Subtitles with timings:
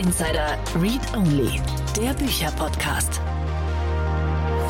[0.00, 1.60] Insider Read Only,
[1.94, 3.20] der Bücherpodcast.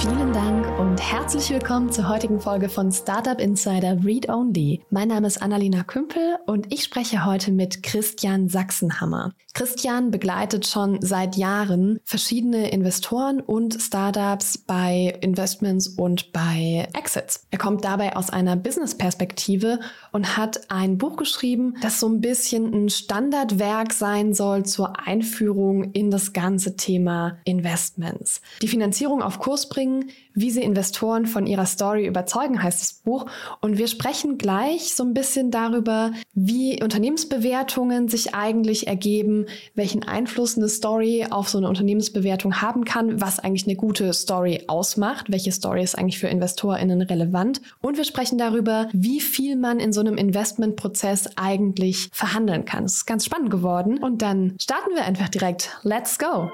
[0.00, 4.80] Vielen Dank und herzlich willkommen zur heutigen Folge von Startup Insider Read Only.
[4.90, 9.32] Mein Name ist Annalena Kümpel und ich spreche heute mit Christian Sachsenhammer.
[9.54, 17.46] Christian begleitet schon seit Jahren verschiedene Investoren und Startups bei Investments und bei Exits.
[17.52, 19.78] Er kommt dabei aus einer Business-Perspektive
[20.10, 25.92] und hat ein Buch geschrieben, das so ein bisschen ein Standardwerk sein soll zur Einführung
[25.92, 28.40] in das ganze Thema Investments.
[28.60, 33.26] Die Finanzierung auf Kurs bringen wie sie Investoren von ihrer Story überzeugen, heißt das Buch.
[33.60, 36.12] Und wir sprechen gleich so ein bisschen darüber,
[36.46, 43.20] wie Unternehmensbewertungen sich eigentlich ergeben, welchen Einfluss eine Story auf so eine Unternehmensbewertung haben kann,
[43.20, 47.60] was eigentlich eine gute Story ausmacht, welche Story ist eigentlich für InvestorInnen relevant.
[47.82, 52.84] Und wir sprechen darüber, wie viel man in so einem Investmentprozess eigentlich verhandeln kann.
[52.84, 53.98] Es ist ganz spannend geworden.
[53.98, 55.78] Und dann starten wir einfach direkt.
[55.82, 56.50] Let's go!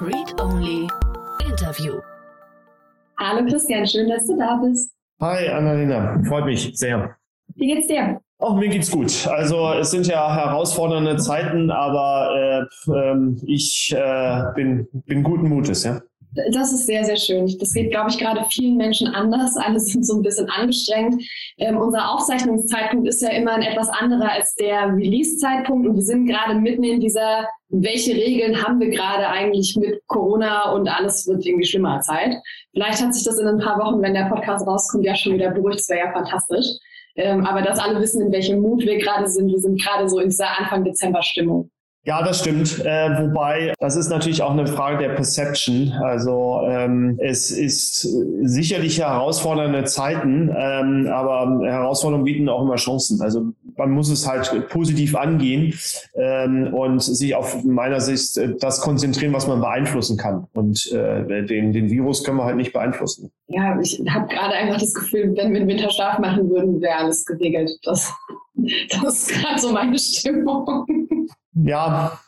[0.00, 0.88] Read Only
[1.46, 2.00] Interview.
[3.18, 4.90] Hallo Christian, schön, dass du da bist.
[5.20, 7.16] Hi Annalena, freut mich sehr.
[7.56, 8.18] Wie geht's dir?
[8.40, 9.26] Auch mir geht's gut.
[9.26, 15.84] Also es sind ja herausfordernde Zeiten, aber äh, äh, ich äh, bin, bin guten Mutes,
[15.84, 16.00] ja.
[16.54, 17.52] Das ist sehr, sehr schön.
[17.58, 19.56] Das geht, glaube ich, gerade vielen Menschen anders.
[19.56, 21.22] Alle sind so ein bisschen angestrengt.
[21.58, 25.88] Ähm, unser Aufzeichnungszeitpunkt ist ja immer ein etwas anderer als der Release-Zeitpunkt.
[25.88, 30.70] Und wir sind gerade mitten in dieser, welche Regeln haben wir gerade eigentlich mit Corona
[30.70, 32.36] und alles wird irgendwie schlimmer Zeit.
[32.72, 35.50] Vielleicht hat sich das in ein paar Wochen, wenn der Podcast rauskommt, ja schon wieder
[35.50, 35.80] beruhigt.
[35.80, 36.78] Das wäre ja fantastisch.
[37.16, 39.48] Ähm, aber dass alle wissen, in welchem Mut wir gerade sind.
[39.48, 41.69] Wir sind gerade so in dieser Anfang-Dezember-Stimmung.
[42.04, 42.82] Ja, das stimmt.
[42.84, 45.92] Äh, wobei, das ist natürlich auch eine Frage der Perception.
[46.02, 48.08] Also ähm, es ist
[48.42, 53.20] sicherlich herausfordernde Zeiten, ähm, aber Herausforderungen bieten auch immer Chancen.
[53.20, 55.74] Also man muss es halt positiv angehen
[56.14, 60.46] ähm, und sich auf meiner Sicht äh, das konzentrieren, was man beeinflussen kann.
[60.54, 63.30] Und äh, den, den Virus können wir halt nicht beeinflussen.
[63.48, 67.26] Ja, ich habe gerade einfach das Gefühl, wenn wir einen Winterschlaf machen würden, wäre alles
[67.26, 67.70] geregelt.
[67.82, 68.10] Das,
[68.54, 70.99] das ist gerade so meine Stimmung.
[71.54, 72.20] Ja,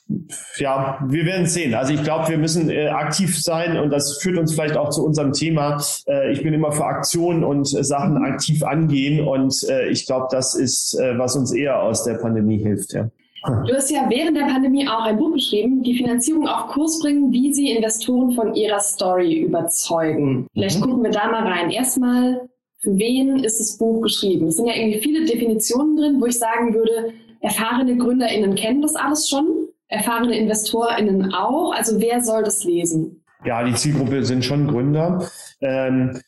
[0.57, 1.75] ja, wir werden sehen.
[1.75, 5.05] Also ich glaube, wir müssen äh, aktiv sein und das führt uns vielleicht auch zu
[5.05, 5.81] unserem Thema.
[6.07, 10.27] Äh, ich bin immer für Aktionen und äh, Sachen aktiv angehen und äh, ich glaube,
[10.31, 12.93] das ist, äh, was uns eher aus der Pandemie hilft.
[12.95, 13.11] Ja.
[13.45, 17.33] Du hast ja während der Pandemie auch ein Buch geschrieben, die Finanzierung auf Kurs bringen,
[17.33, 20.47] wie sie Investoren von ihrer Story überzeugen.
[20.53, 20.85] Vielleicht mhm.
[20.85, 21.71] gucken wir da mal rein.
[21.71, 24.47] Erstmal, für wen ist das Buch geschrieben?
[24.47, 28.95] Es sind ja irgendwie viele Definitionen drin, wo ich sagen würde, Erfahrene GründerInnen kennen das
[28.95, 31.75] alles schon, erfahrene InvestorInnen auch.
[31.75, 33.25] Also wer soll das lesen?
[33.45, 35.29] Ja, die Zielgruppe sind schon Gründer.
[35.61, 36.21] Ähm,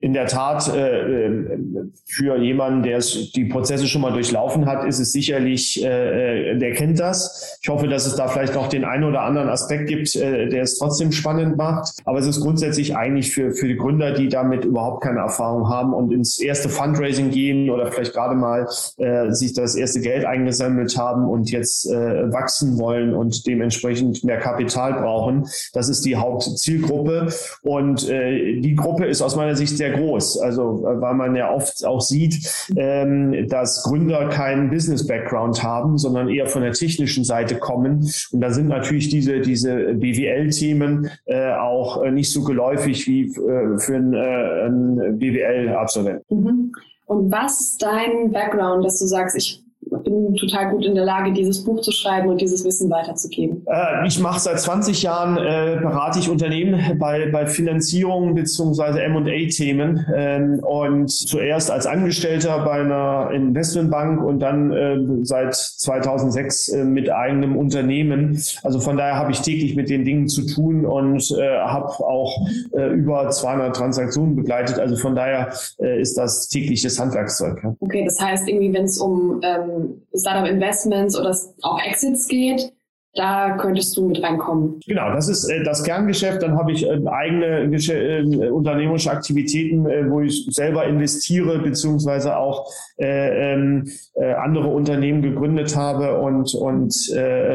[0.00, 1.58] in der Tat, äh, äh,
[2.06, 6.72] für jemanden, der die Prozesse schon mal durchlaufen hat, ist es sicherlich, äh, äh, der
[6.72, 7.58] kennt das.
[7.62, 10.62] Ich hoffe, dass es da vielleicht noch den einen oder anderen Aspekt gibt, äh, der
[10.62, 11.92] es trotzdem spannend macht.
[12.04, 15.92] Aber es ist grundsätzlich eigentlich für, für die Gründer, die damit überhaupt keine Erfahrung haben
[15.92, 20.96] und ins erste Fundraising gehen oder vielleicht gerade mal äh, sich das erste Geld eingesammelt
[20.96, 25.48] haben und jetzt äh, wachsen wollen und dementsprechend mehr Kapital brauchen.
[25.72, 27.28] Das ist die Hauptzielgruppe.
[27.62, 30.40] Und äh, die Gruppe ist aus meiner Sicht sehr sehr groß.
[30.40, 36.28] Also äh, weil man ja oft auch sieht, ähm, dass Gründer keinen Business-Background haben, sondern
[36.28, 38.10] eher von der technischen Seite kommen.
[38.32, 43.78] Und da sind natürlich diese, diese BWL-Themen äh, auch äh, nicht so geläufig wie äh,
[43.78, 46.22] für einen, äh, einen BWL-Absolvent.
[46.30, 46.72] Mhm.
[47.06, 49.64] Und was ist dein Background, dass du sagst, ich
[50.04, 53.64] bin total gut in der Lage, dieses Buch zu schreiben und dieses Wissen weiterzugeben.
[53.66, 59.00] Äh, ich mache seit 20 Jahren, äh, berate ich Unternehmen bei, bei Finanzierung bzw.
[59.00, 66.84] M&A-Themen ähm, und zuerst als Angestellter bei einer Investmentbank und dann äh, seit 2006 äh,
[66.84, 68.42] mit eigenem Unternehmen.
[68.62, 72.46] Also von daher habe ich täglich mit den Dingen zu tun und äh, habe auch
[72.72, 74.78] äh, über 200 Transaktionen begleitet.
[74.78, 77.60] Also von daher ist das tägliches Handwerkszeug.
[77.62, 77.74] Ja.
[77.80, 79.77] Okay, das heißt irgendwie, wenn es um ähm,
[80.14, 82.72] Startup Investments oder auch Exits geht,
[83.18, 84.80] da könntest du mit reinkommen.
[84.86, 86.42] Genau, das ist äh, das Kerngeschäft.
[86.42, 92.70] Dann habe ich äh, eigene äh, unternehmerische Aktivitäten, äh, wo ich selber investiere, beziehungsweise auch
[92.98, 96.88] äh, ähm, äh, andere Unternehmen gegründet habe und, und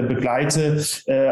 [0.07, 0.83] begleite.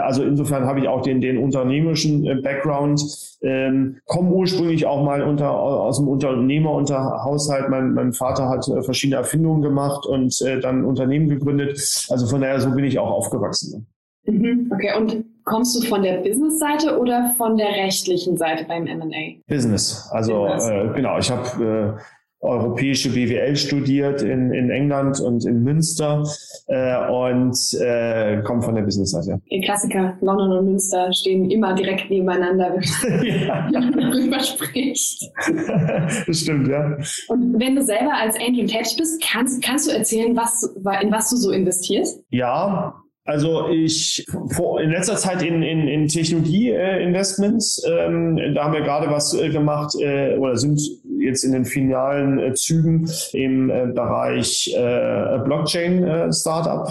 [0.04, 3.02] also insofern habe ich auch den, den unternehmerischen Background.
[3.42, 7.70] Ähm, komme ursprünglich auch mal unter, aus dem Unternehmer unter Haushalt.
[7.70, 12.08] Mein, mein Vater hat verschiedene Erfindungen gemacht und dann Unternehmen gegründet.
[12.10, 13.88] Also von daher, so bin ich auch aufgewachsen.
[14.26, 14.72] Mhm.
[14.74, 19.42] Okay, und kommst du von der Business-Seite oder von der rechtlichen Seite beim M&A?
[19.48, 20.08] Business.
[20.12, 20.70] Also Business.
[20.70, 21.98] Äh, genau, ich habe
[22.42, 26.24] europäische BWL studiert in, in England und in Münster
[26.68, 29.40] äh, und äh, kommt von der Business-Seite.
[29.46, 35.24] Ihr Klassiker, London und Münster stehen immer direkt nebeneinander, wenn man darüber spricht.
[36.28, 36.98] das stimmt, ja.
[37.28, 40.64] Und wenn du selber als Angel tätig bist, kannst, kannst du erzählen, was,
[41.02, 42.24] in was du so investierst?
[42.32, 48.74] Ja, also ich vor, in letzter Zeit in, in, in Technologie-Investments, äh, ähm, da haben
[48.74, 50.82] wir gerade was äh, gemacht äh, oder sind
[51.22, 56.88] jetzt in den finalen äh, Zügen im äh, Bereich äh, Blockchain-Startup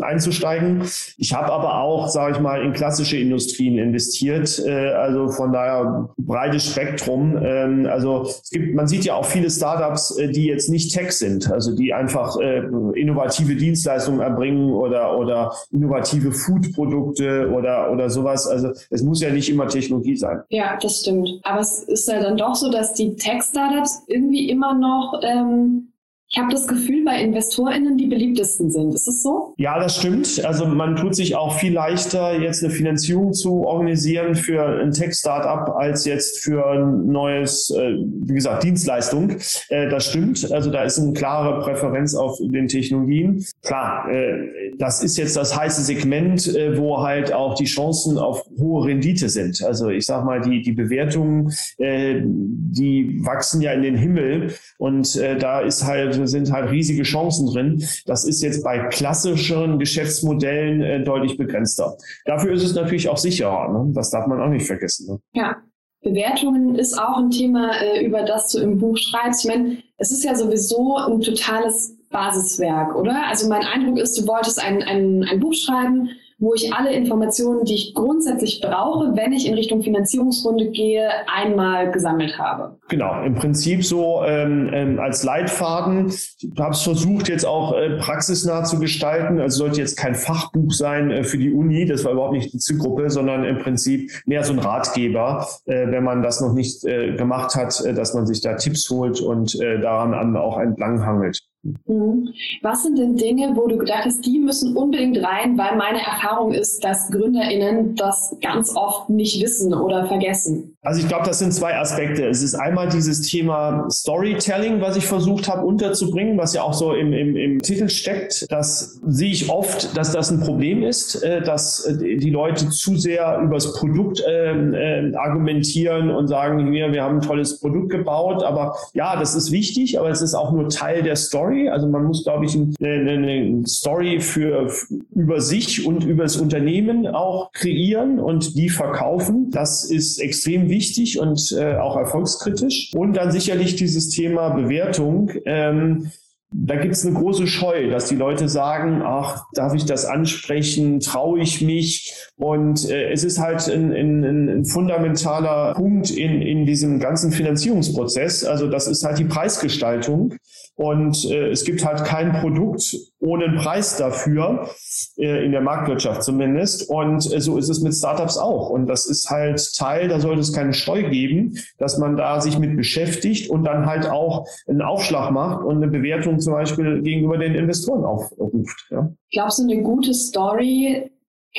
[0.00, 0.82] einzusteigen.
[1.18, 4.62] Ich habe aber auch, sage ich mal, in klassische Industrien investiert.
[4.66, 7.38] also von daher breites Spektrum.
[7.42, 11.50] Ähm, also es gibt, man sieht ja auch viele Startups, die jetzt nicht Tech sind,
[11.50, 18.46] also die einfach innovative Dienstleistungen erbringen oder oder innovative Food-Produkte oder, oder sowas.
[18.46, 20.42] Also es muss ja nicht immer Technologie sein.
[20.48, 21.28] Ja, das stimmt.
[21.42, 25.91] Aber es ist ja dann doch so, dass die Tech-Startups irgendwie immer noch ähm,
[26.34, 28.94] ich habe das Gefühl, bei InvestorInnen die beliebtesten sind.
[28.94, 29.52] Ist es so?
[29.58, 30.42] Ja, das stimmt.
[30.46, 35.76] Also man tut sich auch viel leichter, jetzt eine Finanzierung zu organisieren für ein Tech-Startup
[35.76, 39.36] als jetzt für ein neues, äh, wie gesagt, Dienstleistung.
[39.68, 40.50] Äh, das stimmt.
[40.50, 43.44] Also da ist eine klare Präferenz auf den Technologien.
[43.62, 46.46] Klar, äh, das ist jetzt das heiße Segment,
[46.76, 49.62] wo halt auch die Chancen auf hohe Rendite sind.
[49.62, 55.60] Also ich sag mal, die, die Bewertungen, die wachsen ja in den Himmel und da
[55.60, 57.84] ist halt sind halt riesige Chancen drin.
[58.06, 61.96] Das ist jetzt bei klassischeren Geschäftsmodellen äh, deutlich begrenzter.
[62.24, 63.72] Dafür ist es natürlich auch sicherer.
[63.72, 63.92] Ne?
[63.94, 65.14] Das darf man auch nicht vergessen.
[65.14, 65.20] Ne?
[65.34, 65.56] Ja.
[66.02, 69.44] Bewertungen ist auch ein Thema, äh, über das du im Buch schreibst.
[69.44, 73.26] Ich meine, es ist ja sowieso ein totales Basiswerk, oder?
[73.28, 76.10] Also mein Eindruck ist, du wolltest ein, ein, ein Buch schreiben,
[76.42, 81.92] wo ich alle Informationen, die ich grundsätzlich brauche, wenn ich in Richtung Finanzierungsrunde gehe, einmal
[81.92, 82.78] gesammelt habe.
[82.88, 86.08] Genau, im Prinzip so ähm, ähm, als Leitfaden.
[86.08, 89.38] Ich habe es versucht, jetzt auch äh, praxisnah zu gestalten.
[89.38, 92.58] Also sollte jetzt kein Fachbuch sein äh, für die Uni, das war überhaupt nicht die
[92.58, 97.14] Zielgruppe, sondern im Prinzip mehr so ein Ratgeber, äh, wenn man das noch nicht äh,
[97.14, 101.38] gemacht hat, äh, dass man sich da Tipps holt und äh, daran auch entlang hangelt.
[101.62, 102.34] Mhm.
[102.62, 106.52] Was sind denn Dinge, wo du gedacht hast, die müssen unbedingt rein, weil meine Erfahrung
[106.52, 110.71] ist, dass GründerInnen das ganz oft nicht wissen oder vergessen?
[110.84, 112.26] Also ich glaube, das sind zwei Aspekte.
[112.26, 116.92] Es ist einmal dieses Thema Storytelling, was ich versucht habe unterzubringen, was ja auch so
[116.92, 118.50] im, im, im Titel steckt.
[118.50, 122.96] Das sehe ich oft, dass das ein Problem ist, äh, dass äh, die Leute zu
[122.96, 128.42] sehr übers Produkt äh, argumentieren und sagen, wir, wir haben ein tolles Produkt gebaut.
[128.42, 131.68] Aber ja, das ist wichtig, aber es ist auch nur Teil der Story.
[131.68, 134.68] Also man muss, glaube ich, eine, eine Story für,
[135.14, 139.52] über sich und über das Unternehmen auch kreieren und die verkaufen.
[139.52, 142.90] Das ist extrem wichtig und äh, auch erfolgskritisch.
[142.96, 145.30] Und dann sicherlich dieses Thema Bewertung.
[145.44, 146.10] Ähm,
[146.54, 151.00] da gibt es eine große Scheu, dass die Leute sagen, ach, darf ich das ansprechen,
[151.00, 152.12] traue ich mich?
[152.36, 158.44] Und äh, es ist halt ein, ein, ein fundamentaler Punkt in, in diesem ganzen Finanzierungsprozess.
[158.44, 160.34] Also das ist halt die Preisgestaltung.
[160.74, 164.70] Und äh, es gibt halt kein Produkt ohne einen Preis dafür,
[165.18, 166.88] äh, in der Marktwirtschaft zumindest.
[166.88, 168.70] Und äh, so ist es mit Startups auch.
[168.70, 172.58] Und das ist halt Teil, da sollte es keine Steu geben, dass man da sich
[172.58, 177.36] mit beschäftigt und dann halt auch einen Aufschlag macht und eine Bewertung zum Beispiel gegenüber
[177.36, 178.86] den Investoren aufruft.
[178.90, 179.10] Ja.
[179.30, 181.10] Glaubst du, eine gute Story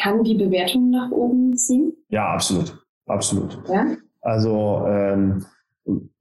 [0.01, 1.93] kann die Bewertung nach oben ziehen?
[2.09, 2.79] Ja, absolut.
[3.05, 3.61] Absolut.
[3.69, 3.85] Ja?
[4.21, 5.45] Also ähm,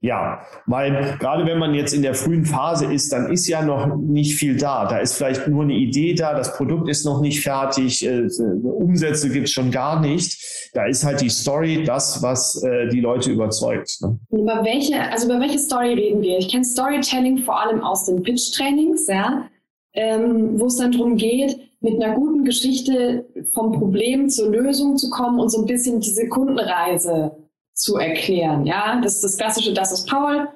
[0.01, 3.95] ja, weil gerade wenn man jetzt in der frühen Phase ist, dann ist ja noch
[3.95, 4.85] nicht viel da.
[4.85, 8.27] Da ist vielleicht nur eine Idee da, das Produkt ist noch nicht fertig, äh,
[8.63, 10.37] Umsätze gibt es schon gar nicht.
[10.73, 13.99] Da ist halt die Story das, was äh, die Leute überzeugt.
[14.01, 14.19] Ne?
[14.31, 16.37] Über welche, also über welche Story reden wir?
[16.37, 19.47] Ich kenne Storytelling vor allem aus den Pitch-Trainings, ja,
[19.93, 25.09] ähm, wo es dann darum geht, mit einer guten Geschichte vom Problem zur Lösung zu
[25.09, 27.42] kommen und so ein bisschen diese Kundenreise
[27.73, 28.65] zu erklären.
[28.65, 30.47] Ja, das ist das klassische, das ist Paul.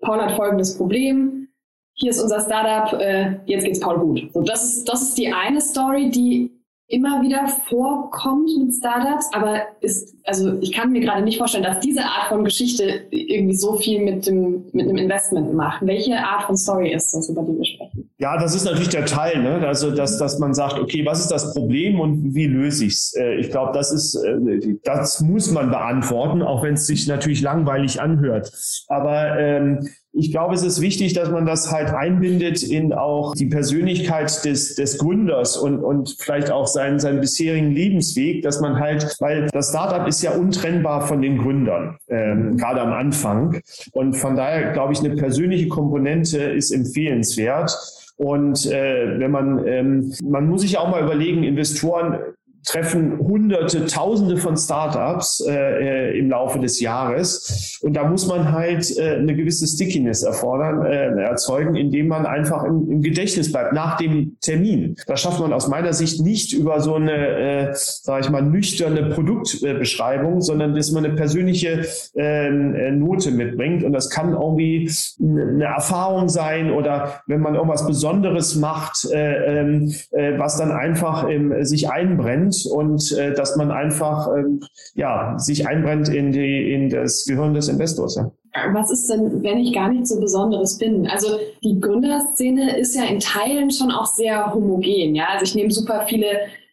[0.00, 1.48] Paul hat folgendes Problem.
[1.94, 4.32] Hier ist unser Startup, äh, jetzt geht's Paul gut.
[4.32, 6.50] So, das ist, das ist die eine Story, die
[6.90, 11.78] immer wieder vorkommt mit Startups, aber ist, also ich kann mir gerade nicht vorstellen, dass
[11.80, 15.86] diese Art von Geschichte irgendwie so viel mit dem, mit einem Investment macht.
[15.86, 18.10] Welche Art von Story ist das, über die wir sprechen?
[18.18, 19.66] Ja, das ist natürlich der Teil, ne?
[19.66, 23.14] Also, dass, dass man sagt, okay, was ist das Problem und wie löse ich es?
[23.16, 27.40] Äh, ich glaube, das ist, äh, das muss man beantworten, auch wenn es sich natürlich
[27.40, 28.52] langweilig anhört.
[28.88, 29.88] Aber ähm,
[30.20, 34.74] ich glaube, es ist wichtig, dass man das halt einbindet in auch die Persönlichkeit des,
[34.74, 39.70] des Gründers und, und vielleicht auch seinen, seinen bisherigen Lebensweg, dass man halt, weil das
[39.70, 43.62] Startup ist ja untrennbar von den Gründern, ähm, gerade am Anfang.
[43.92, 47.74] Und von daher glaube ich, eine persönliche Komponente ist empfehlenswert.
[48.18, 52.18] Und äh, wenn man, ähm, man muss sich auch mal überlegen, Investoren
[52.64, 57.78] treffen Hunderte, Tausende von Startups äh, äh, im Laufe des Jahres.
[57.82, 62.64] Und da muss man halt äh, eine gewisse Stickiness erfordern, äh, erzeugen, indem man einfach
[62.64, 64.96] im, im, Gedächtnis bleibt nach dem Termin.
[65.06, 69.10] Das schafft man aus meiner Sicht nicht über so eine, äh, sage ich mal, nüchterne
[69.10, 72.50] Produktbeschreibung, sondern dass man eine persönliche äh,
[72.90, 73.84] Note mitbringt.
[73.84, 74.90] Und das kann irgendwie
[75.20, 81.28] eine Erfahrung sein oder wenn man irgendwas Besonderes macht, äh, ähm, äh, was dann einfach
[81.28, 84.60] ähm, sich einbrennt sind und äh, dass man einfach ähm,
[84.94, 88.16] ja, sich einbrennt in, die, in das Gehirn des Investors.
[88.16, 88.30] Ja.
[88.72, 91.06] Was ist denn, wenn ich gar nicht so Besonderes bin?
[91.06, 95.14] Also die Gründerszene ist ja in Teilen schon auch sehr homogen.
[95.14, 95.26] Ja?
[95.32, 96.26] Also ich nehme super viele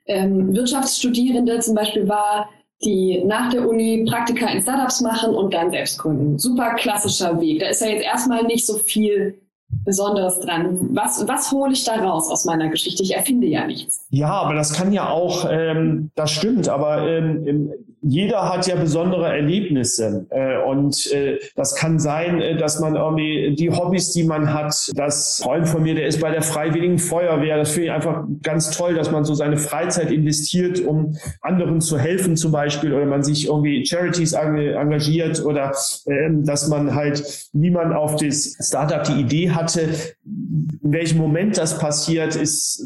[0.08, 2.50] ähm, Wirtschaftsstudierende zum Beispiel wahr,
[2.84, 6.38] die nach der Uni Praktika in Startups machen und dann selbst gründen.
[6.38, 7.60] Super klassischer Weg.
[7.60, 9.40] Da ist ja jetzt erstmal nicht so viel
[9.70, 10.78] Besonderes dran?
[10.96, 13.04] Was, was hole ich da raus aus meiner Geschichte?
[13.04, 14.06] Ich erfinde ja nichts.
[14.10, 17.72] Ja, aber das kann ja auch, ähm, das stimmt, aber ähm,
[18.08, 23.54] jeder hat ja besondere Erlebnisse äh, und äh, das kann sein, äh, dass man irgendwie
[23.56, 27.58] die Hobbys, die man hat, das Freund von mir, der ist bei der Freiwilligen Feuerwehr,
[27.58, 32.00] das finde ich einfach ganz toll, dass man so seine Freizeit investiert, um anderen zu
[32.00, 35.74] helfen zum Beispiel oder man sich irgendwie Charities engagiert oder
[36.08, 39.90] ähm, dass man halt, wie man auf das Startup die Idee hatte,
[40.24, 42.84] in welchem Moment das passiert, ist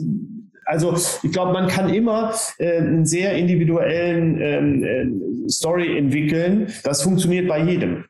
[0.71, 6.71] also ich glaube, man kann immer äh, einen sehr individuellen ähm, äh, Story entwickeln.
[6.83, 8.05] Das funktioniert bei jedem.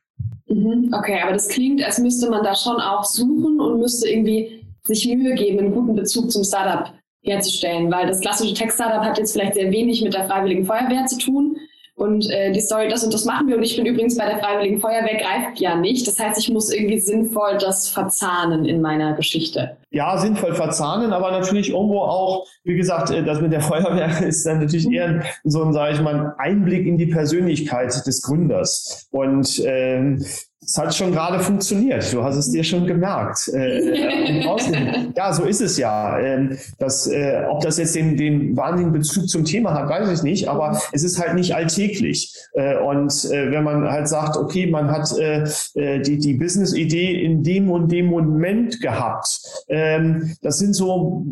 [0.48, 4.64] Mhm, okay, aber das klingt, als müsste man da schon auch suchen und müsste irgendwie
[4.84, 9.34] sich Mühe geben, einen guten Bezug zum Startup herzustellen, weil das klassische Tech-Startup hat jetzt
[9.34, 11.58] vielleicht sehr wenig mit der Freiwilligen Feuerwehr zu tun,
[12.02, 13.58] und äh, die Story, das und das machen wir.
[13.58, 16.08] Und ich bin übrigens bei der Freiwilligen Feuerwehr, greift ja nicht.
[16.08, 19.78] Das heißt, ich muss irgendwie sinnvoll das verzahnen in meiner Geschichte.
[19.92, 24.44] Ja, sinnvoll verzahnen, aber natürlich irgendwo auch, wie gesagt, äh, das mit der Feuerwehr ist
[24.48, 29.08] dann natürlich eher so ein, sage ich mal, Einblick in die Persönlichkeit des Gründers.
[29.12, 30.26] Und ähm,
[30.64, 32.14] es hat schon gerade funktioniert.
[32.14, 33.48] Du hast es dir schon gemerkt.
[33.48, 34.44] Äh,
[35.16, 36.20] ja, so ist es ja.
[36.20, 40.24] Ähm, das, äh, ob das jetzt den, den wahnsinnigen Bezug zum Thema hat, weiß ich
[40.24, 42.36] nicht, aber es ist halt nicht alltäglich.
[42.54, 47.24] Äh, und äh, wenn man halt sagt, okay, man hat äh, äh, die, die Business-Idee
[47.24, 51.26] in dem und dem Moment gehabt, ähm, das sind so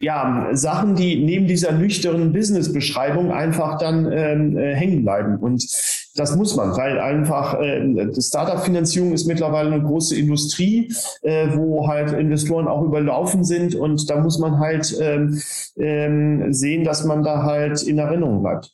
[0.00, 5.38] ja, Sachen, die neben dieser nüchternen Business-Beschreibung einfach dann ähm, äh, hängen bleiben.
[5.38, 5.64] Und
[6.14, 10.92] das muss man, weil einfach äh, Startup-Finanzierung ist mittlerweile eine große Industrie,
[11.22, 15.40] äh, wo halt Investoren auch überlaufen sind und da muss man halt ähm,
[15.76, 18.72] ähm, sehen, dass man da halt in Erinnerung bleibt.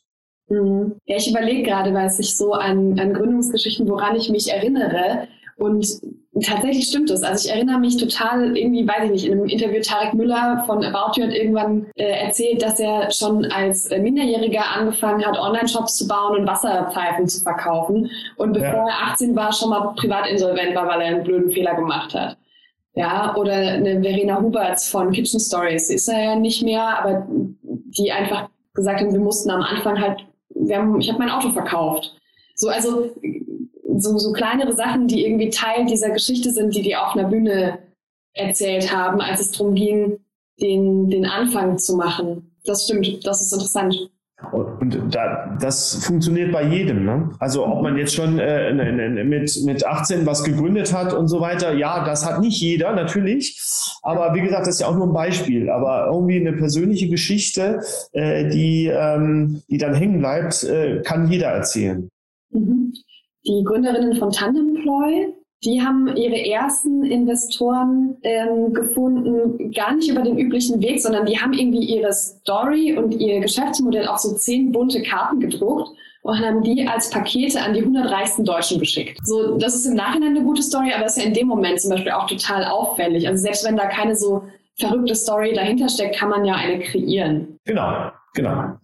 [0.49, 0.95] Mhm.
[1.05, 5.27] Ja, ich überlege gerade, weil es sich so an, an Gründungsgeschichten, woran ich mich erinnere,
[5.57, 6.01] und
[6.39, 7.23] tatsächlich stimmt es.
[7.23, 10.83] Also ich erinnere mich total, irgendwie, weiß ich nicht, in einem Interview Tarek Müller von
[10.83, 15.97] About You hat irgendwann äh, erzählt, dass er schon als äh, Minderjähriger angefangen hat, Online-Shops
[15.97, 18.09] zu bauen und Wasserpfeifen zu verkaufen.
[18.37, 18.87] Und bevor ja.
[18.87, 22.37] er 18 war, schon mal privat insolvent war, weil er einen blöden Fehler gemacht hat.
[22.93, 27.25] Ja, oder eine Verena Huberts von Kitchen Stories, die ist er ja nicht mehr, aber
[27.61, 31.51] die einfach gesagt haben, wir mussten am Anfang halt, wir haben, ich habe mein Auto
[31.51, 32.13] verkauft.
[32.55, 33.09] So, also
[34.01, 37.79] so, so kleinere Sachen, die irgendwie Teil dieser Geschichte sind, die die auf einer Bühne
[38.33, 40.19] erzählt haben, als es darum ging,
[40.61, 42.55] den, den Anfang zu machen.
[42.65, 44.11] Das stimmt, das ist interessant.
[44.51, 47.05] Und da, das funktioniert bei jedem.
[47.05, 47.29] Ne?
[47.39, 48.73] Also ob man jetzt schon äh,
[49.23, 53.61] mit, mit 18 was gegründet hat und so weiter, ja, das hat nicht jeder natürlich.
[54.01, 55.69] Aber wie gesagt, das ist ja auch nur ein Beispiel.
[55.69, 57.81] Aber irgendwie eine persönliche Geschichte,
[58.13, 62.09] äh, die, ähm, die dann hängen bleibt, äh, kann jeder erzählen.
[63.45, 65.33] Die Gründerinnen von Tandemploy,
[65.63, 71.39] die haben ihre ersten Investoren ähm, gefunden, gar nicht über den üblichen Weg, sondern die
[71.39, 75.89] haben irgendwie ihre Story und ihr Geschäftsmodell auf so zehn bunte Karten gedruckt
[76.23, 79.19] und haben die als Pakete an die 100 reichsten Deutschen geschickt.
[79.23, 81.91] So, das ist im Nachhinein eine gute Story, aber ist ja in dem Moment zum
[81.91, 83.27] Beispiel auch total auffällig.
[83.27, 84.43] Also selbst wenn da keine so
[84.79, 87.59] verrückte Story dahinter steckt, kann man ja eine kreieren.
[87.65, 88.77] Genau, genau.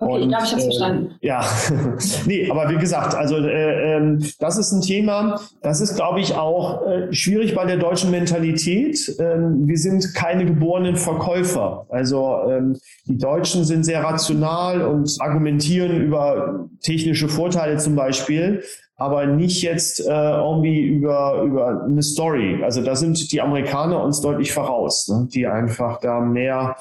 [0.00, 1.14] Okay, und, ich glaube, ich habe es äh, verstanden.
[1.20, 1.44] Ja,
[2.26, 6.34] nee, aber wie gesagt, also äh, äh, das ist ein Thema, das ist, glaube ich,
[6.34, 9.14] auch äh, schwierig bei der deutschen Mentalität.
[9.18, 11.86] Ähm, wir sind keine geborenen Verkäufer.
[11.90, 18.62] Also ähm, die Deutschen sind sehr rational und argumentieren über technische Vorteile zum Beispiel
[18.96, 22.62] aber nicht jetzt äh, irgendwie über, über eine Story.
[22.62, 25.26] Also da sind die Amerikaner uns deutlich voraus, ne?
[25.32, 26.76] die einfach da mehr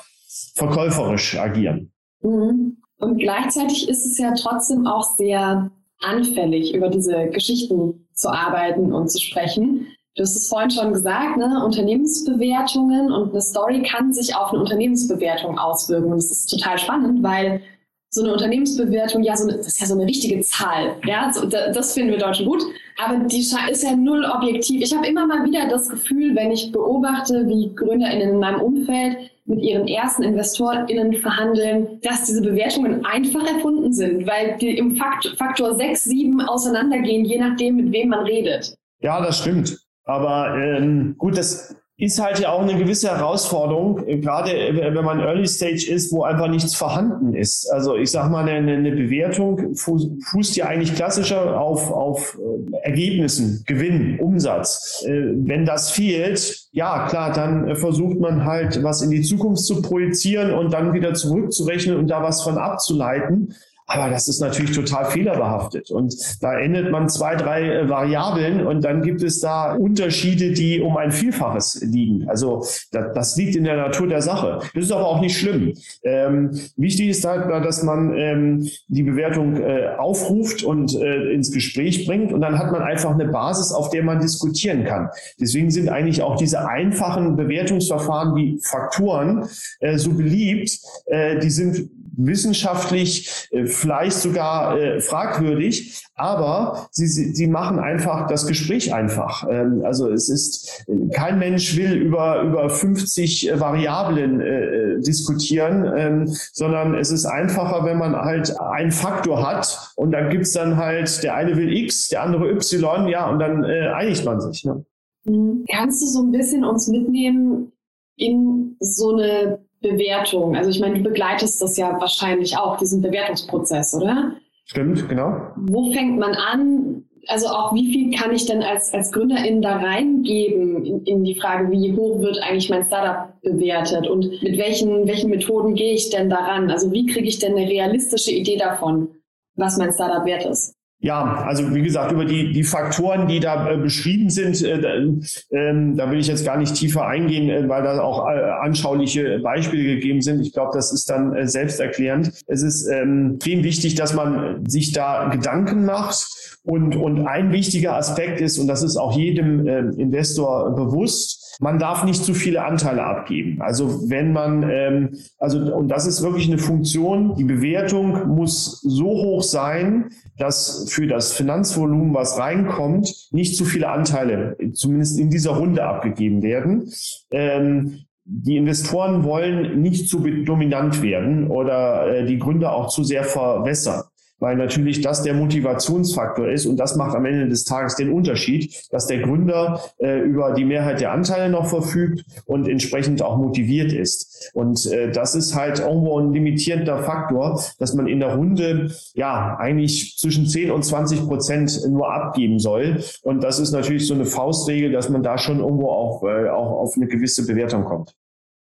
[0.53, 1.93] verkäuferisch agieren.
[2.21, 2.78] Mhm.
[2.99, 9.09] Und gleichzeitig ist es ja trotzdem auch sehr anfällig, über diese Geschichten zu arbeiten und
[9.09, 9.87] zu sprechen.
[10.15, 11.63] Du hast es vorhin schon gesagt, ne?
[11.63, 16.11] Unternehmensbewertungen und eine Story kann sich auf eine Unternehmensbewertung auswirken.
[16.11, 17.61] Und das ist total spannend, weil
[18.09, 20.95] so eine Unternehmensbewertung, ja, so eine, das ist ja so eine richtige Zahl.
[21.05, 22.63] Ja, so, das finden wir Deutschen gut.
[22.97, 24.81] Aber die ist ja null objektiv.
[24.81, 29.29] Ich habe immer mal wieder das Gefühl, wenn ich beobachte, wie GründerInnen in meinem Umfeld
[29.49, 35.35] mit ihren ersten InvestorInnen verhandeln, dass diese Bewertungen einfach erfunden sind, weil die im Faktor,
[35.35, 38.75] Faktor 6, 7 auseinandergehen, je nachdem, mit wem man redet.
[39.01, 39.77] Ja, das stimmt.
[40.05, 45.03] Aber ähm, gut, das ist halt ja auch eine gewisse Herausforderung, äh, gerade äh, wenn
[45.03, 47.69] man Early Stage ist, wo einfach nichts vorhanden ist.
[47.71, 54.17] Also ich sage mal, eine, Bewertung fußt ja eigentlich klassischer auf, auf äh, Ergebnissen, Gewinn,
[54.19, 55.03] Umsatz.
[55.05, 60.53] Wenn das fehlt, ja klar, dann versucht man halt was in die Zukunft zu projizieren
[60.53, 63.53] und dann wieder zurückzurechnen und da was von abzuleiten.
[63.89, 65.89] Aber das ist natürlich total fehlerbehaftet.
[65.89, 70.79] Und da endet man zwei, drei äh, Variablen und dann gibt es da Unterschiede, die
[70.79, 72.29] um ein Vielfaches liegen.
[72.29, 74.59] Also das, das liegt in der Natur der Sache.
[74.75, 75.73] Das ist aber auch nicht schlimm.
[76.03, 82.05] Ähm, wichtig ist halt, dass man ähm, die Bewertung äh, aufruft und äh, ins Gespräch
[82.05, 85.09] bringt und dann hat man einfach eine Basis, auf der man diskutieren kann.
[85.39, 89.47] Deswegen sind eigentlich auch diese einfachen Bewertungsverfahren wie Faktoren
[89.79, 90.77] äh, so beliebt.
[91.07, 91.89] Äh, die sind
[92.25, 99.47] wissenschaftlich äh, vielleicht sogar äh, fragwürdig, aber sie, sie, sie machen einfach das Gespräch einfach.
[99.49, 106.35] Ähm, also es ist, kein Mensch will über, über 50 äh, Variablen äh, diskutieren, ähm,
[106.53, 111.23] sondern es ist einfacher, wenn man halt einen Faktor hat und dann gibt's dann halt,
[111.23, 114.65] der eine will X, der andere Y, ja, und dann äh, einigt man sich.
[114.65, 114.85] Ne?
[115.25, 115.65] Mhm.
[115.71, 117.71] Kannst du so ein bisschen uns mitnehmen
[118.17, 120.55] in so eine Bewertung?
[120.55, 124.33] Also ich meine, du begleitest das ja wahrscheinlich auch, diesen Bewertungsprozess, oder?
[124.65, 125.51] Stimmt, genau.
[125.55, 127.03] Wo fängt man an?
[127.27, 131.35] Also auch wie viel kann ich denn als, als Gründerin da reingeben in, in die
[131.35, 136.09] Frage, wie hoch wird eigentlich mein Startup bewertet und mit welchen, welchen Methoden gehe ich
[136.09, 136.71] denn daran?
[136.71, 139.09] Also wie kriege ich denn eine realistische Idee davon,
[139.55, 140.78] was mein Startup wert ist?
[141.01, 145.95] Ja, also wie gesagt, über die, die Faktoren, die da äh, beschrieben sind, äh, äh,
[145.95, 149.95] da will ich jetzt gar nicht tiefer eingehen, äh, weil da auch äh, anschauliche Beispiele
[149.95, 150.41] gegeben sind.
[150.41, 152.33] Ich glaube, das ist dann äh, selbsterklärend.
[152.47, 156.27] Es ist ähm, extrem wichtig, dass man sich da Gedanken macht.
[156.63, 159.65] Und, und ein wichtiger Aspekt ist, und das ist auch jedem
[159.97, 163.61] Investor bewusst, man darf nicht zu viele Anteile abgeben.
[163.61, 169.05] Also wenn man, ähm, also und das ist wirklich eine Funktion, die Bewertung muss so
[169.05, 175.51] hoch sein, dass für das Finanzvolumen, was reinkommt, nicht zu viele Anteile, zumindest in dieser
[175.51, 176.91] Runde abgegeben werden.
[177.29, 183.23] Ähm, die Investoren wollen nicht zu dominant werden oder äh, die Gründer auch zu sehr
[183.23, 184.03] verwässern
[184.39, 188.75] weil natürlich das der Motivationsfaktor ist und das macht am Ende des Tages den Unterschied,
[188.91, 193.93] dass der Gründer äh, über die Mehrheit der Anteile noch verfügt und entsprechend auch motiviert
[193.93, 194.51] ist.
[194.53, 199.57] Und äh, das ist halt irgendwo ein limitierender Faktor, dass man in der Runde ja
[199.59, 203.03] eigentlich zwischen 10 und 20 Prozent nur abgeben soll.
[203.23, 206.79] Und das ist natürlich so eine Faustregel, dass man da schon irgendwo auch, äh, auch
[206.79, 208.15] auf eine gewisse Bewertung kommt.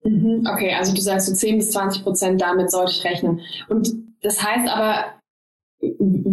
[0.03, 0.47] Mhm.
[0.51, 3.41] Okay, also du sagst so 10 bis 20 Prozent, damit sollte ich rechnen.
[3.67, 5.16] Und das heißt aber,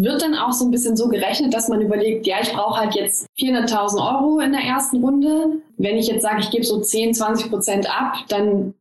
[0.02, 2.94] wird dann auch so ein bisschen so gerechnet, dass man überlegt, ja, ich brauche halt
[2.94, 5.58] jetzt 400.000 Euro in der ersten Runde.
[5.76, 8.74] Wenn ich jetzt sage, ich gebe so 10, 20 Prozent ab, dann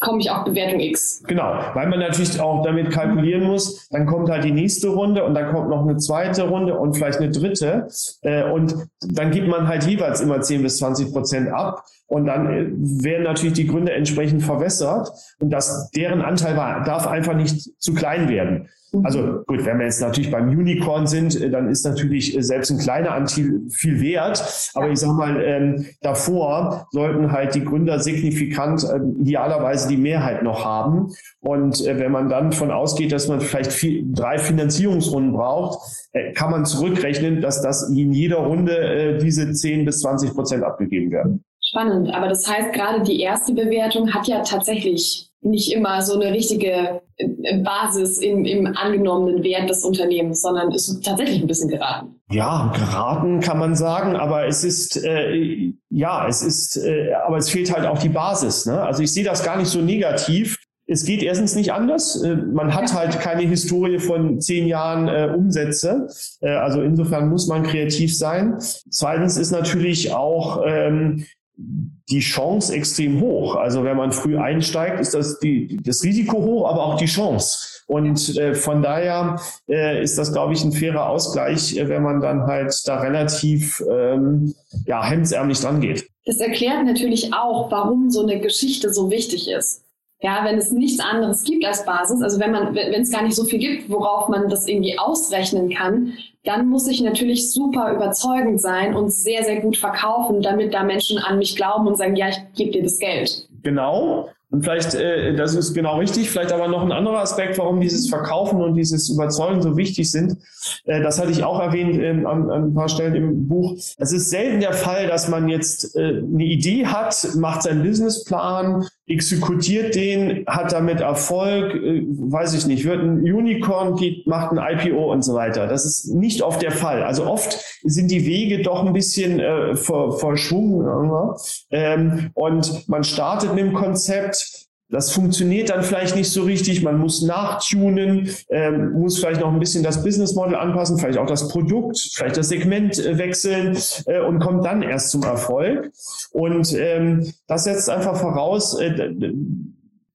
[0.00, 1.22] komme ich auf Bewertung X.
[1.26, 5.34] Genau, weil man natürlich auch damit kalkulieren muss, dann kommt halt die nächste Runde und
[5.34, 7.88] dann kommt noch eine zweite Runde und vielleicht eine dritte
[8.22, 12.46] äh, und dann gibt man halt jeweils immer 10 bis 20 Prozent ab und dann
[12.46, 12.66] äh,
[13.04, 17.92] werden natürlich die Gründe entsprechend verwässert und das, deren Anteil war, darf einfach nicht zu
[17.92, 18.68] klein werden.
[19.02, 22.70] Also gut, wenn wir jetzt natürlich beim Unicorn sind, äh, dann ist natürlich äh, selbst
[22.70, 24.70] ein kleiner Anteil viel wert.
[24.74, 30.42] Aber ich sage mal, ähm, davor sollten halt die Gründer signifikant äh, idealerweise die Mehrheit
[30.42, 31.12] noch haben.
[31.40, 35.80] Und äh, wenn man dann von ausgeht, dass man vielleicht vier, drei Finanzierungsrunden braucht,
[36.12, 40.64] äh, kann man zurückrechnen, dass das in jeder Runde äh, diese 10 bis 20 Prozent
[40.64, 41.44] abgegeben werden.
[41.60, 42.14] Spannend.
[42.14, 47.00] Aber das heißt, gerade die erste Bewertung hat ja tatsächlich nicht immer so eine richtige
[47.16, 52.20] äh, Basis im, im angenommenen Wert des Unternehmens, sondern ist tatsächlich ein bisschen geraten.
[52.30, 57.50] Ja, geraten kann man sagen, aber es ist äh, ja, es ist, äh, aber es
[57.50, 58.66] fehlt halt auch die Basis.
[58.66, 58.80] Ne?
[58.80, 60.58] Also ich sehe das gar nicht so negativ.
[60.86, 62.22] Es geht erstens nicht anders.
[62.22, 66.08] Äh, man hat halt keine Historie von zehn Jahren äh, Umsätze.
[66.40, 68.56] Äh, also insofern muss man kreativ sein.
[68.90, 71.24] Zweitens ist natürlich auch ähm,
[71.58, 73.56] die Chance extrem hoch.
[73.56, 77.82] Also wenn man früh einsteigt, ist das die, das Risiko hoch, aber auch die Chance.
[77.86, 82.20] Und äh, von daher äh, ist das, glaube ich, ein fairer Ausgleich, äh, wenn man
[82.20, 84.54] dann halt da relativ ähm,
[84.86, 86.08] ja, hemdsärmlich dran geht.
[86.26, 89.82] Das erklärt natürlich auch, warum so eine Geschichte so wichtig ist.
[90.20, 93.36] Ja, wenn es nichts anderes gibt als Basis, also wenn man, wenn es gar nicht
[93.36, 96.12] so viel gibt, worauf man das irgendwie ausrechnen kann,
[96.44, 101.18] dann muss ich natürlich super überzeugend sein und sehr, sehr gut verkaufen, damit da Menschen
[101.18, 103.48] an mich glauben und sagen, ja, ich gebe dir das Geld.
[103.62, 104.28] Genau.
[104.50, 108.08] Und vielleicht, äh, das ist genau richtig, vielleicht aber noch ein anderer Aspekt, warum dieses
[108.08, 110.38] Verkaufen und dieses Überzeugen so wichtig sind.
[110.86, 113.74] Äh, das hatte ich auch erwähnt ähm, an, an, ein paar Stellen im Buch.
[113.98, 118.86] Es ist selten der Fall, dass man jetzt äh, eine Idee hat, macht seinen Businessplan,
[119.08, 124.58] exekutiert den, hat damit Erfolg, äh, weiß ich nicht, wird ein Unicorn, geht, macht ein
[124.58, 125.66] IPO und so weiter.
[125.66, 127.02] Das ist nicht oft der Fall.
[127.02, 131.34] Also oft sind die Wege doch ein bisschen äh, ver, verschwungen.
[131.70, 136.82] Ähm, und man startet mit dem Konzept, das funktioniert dann vielleicht nicht so richtig.
[136.82, 141.26] Man muss nachtunen, ähm, muss vielleicht noch ein bisschen das Business Model anpassen, vielleicht auch
[141.26, 145.90] das Produkt, vielleicht das Segment äh, wechseln äh, und kommt dann erst zum Erfolg.
[146.32, 149.12] Und ähm, das setzt einfach voraus, äh,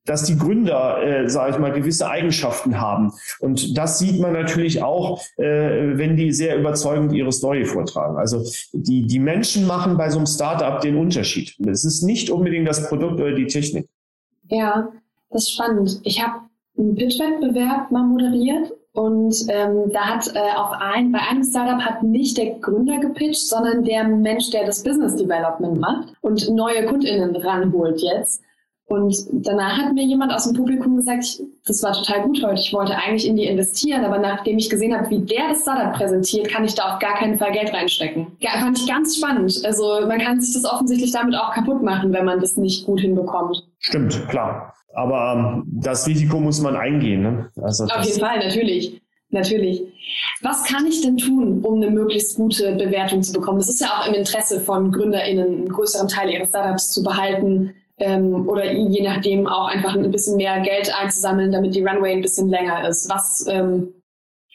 [0.05, 3.13] dass die Gründer, äh, sage ich mal, gewisse Eigenschaften haben.
[3.39, 8.17] Und das sieht man natürlich auch, äh, wenn die sehr überzeugend ihre Story vortragen.
[8.17, 11.55] Also die, die Menschen machen bei so einem Startup den Unterschied.
[11.65, 13.88] Es ist nicht unbedingt das Produkt oder die Technik.
[14.54, 14.88] Ja,
[15.32, 16.00] das ist spannend.
[16.04, 16.42] Ich habe
[16.78, 22.04] einen Pitch-Wettbewerb mal moderiert und ähm, da hat äh, auf ein, bei einem Startup hat
[22.04, 27.36] nicht der Gründer gepitcht, sondern der Mensch, der das Business Development macht und neue KundInnen
[27.36, 28.44] ranholt jetzt.
[28.93, 32.62] Und danach hat mir jemand aus dem Publikum gesagt, ich, das war total gut heute,
[32.62, 35.93] ich wollte eigentlich in die investieren, aber nachdem ich gesehen habe, wie der das Startup
[35.93, 38.27] präsentiert, kann ich da auf gar keinen Fall Geld reinstecken.
[38.38, 39.60] Ja, fand ich ganz spannend.
[39.65, 42.99] Also man kann sich das offensichtlich damit auch kaputt machen, wenn man das nicht gut
[42.99, 43.67] hinbekommt.
[43.79, 44.75] Stimmt, klar.
[44.93, 47.23] Aber ähm, das Risiko muss man eingehen.
[47.23, 47.49] Ne?
[47.63, 49.01] Also auf jeden Fall, natürlich.
[49.32, 49.82] Natürlich.
[50.43, 53.58] Was kann ich denn tun, um eine möglichst gute Bewertung zu bekommen?
[53.58, 57.73] Das ist ja auch im Interesse von GründerInnen, einen größeren Teil ihres Startups zu behalten
[57.99, 62.21] ähm, oder je nachdem auch einfach ein bisschen mehr Geld einzusammeln, damit die Runway ein
[62.21, 63.10] bisschen länger ist.
[63.10, 63.93] Was ähm,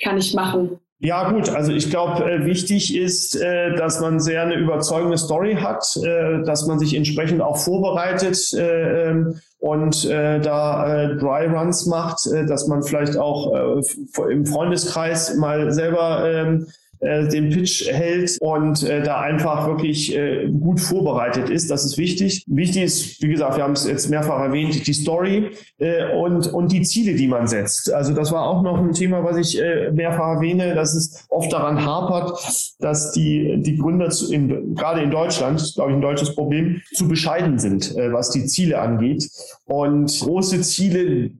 [0.02, 0.78] kann ich machen?
[1.00, 5.54] Ja gut, also ich glaube, äh, wichtig ist, äh, dass man sehr eine überzeugende Story
[5.54, 12.20] hat, äh, dass man sich entsprechend auch vorbereitet äh, ähm, und da Dry Runs macht,
[12.48, 13.82] dass man vielleicht auch
[14.30, 16.68] im Freundeskreis mal selber ähm,
[17.00, 21.70] äh, den Pitch hält und äh, da einfach wirklich äh, gut vorbereitet ist.
[21.70, 22.44] Das ist wichtig.
[22.46, 26.72] Wichtig ist, wie gesagt, wir haben es jetzt mehrfach erwähnt, die Story äh, und, und
[26.72, 27.92] die Ziele, die man setzt.
[27.92, 31.52] Also das war auch noch ein Thema, was ich äh, mehrfach erwähne, dass es oft
[31.52, 32.38] daran hapert,
[32.80, 37.08] dass die, die Gründer zu, in, gerade in Deutschland, glaube ich, ein deutsches Problem, zu
[37.08, 39.28] bescheiden sind, äh, was die Ziele angeht.
[39.66, 41.30] Und große Ziele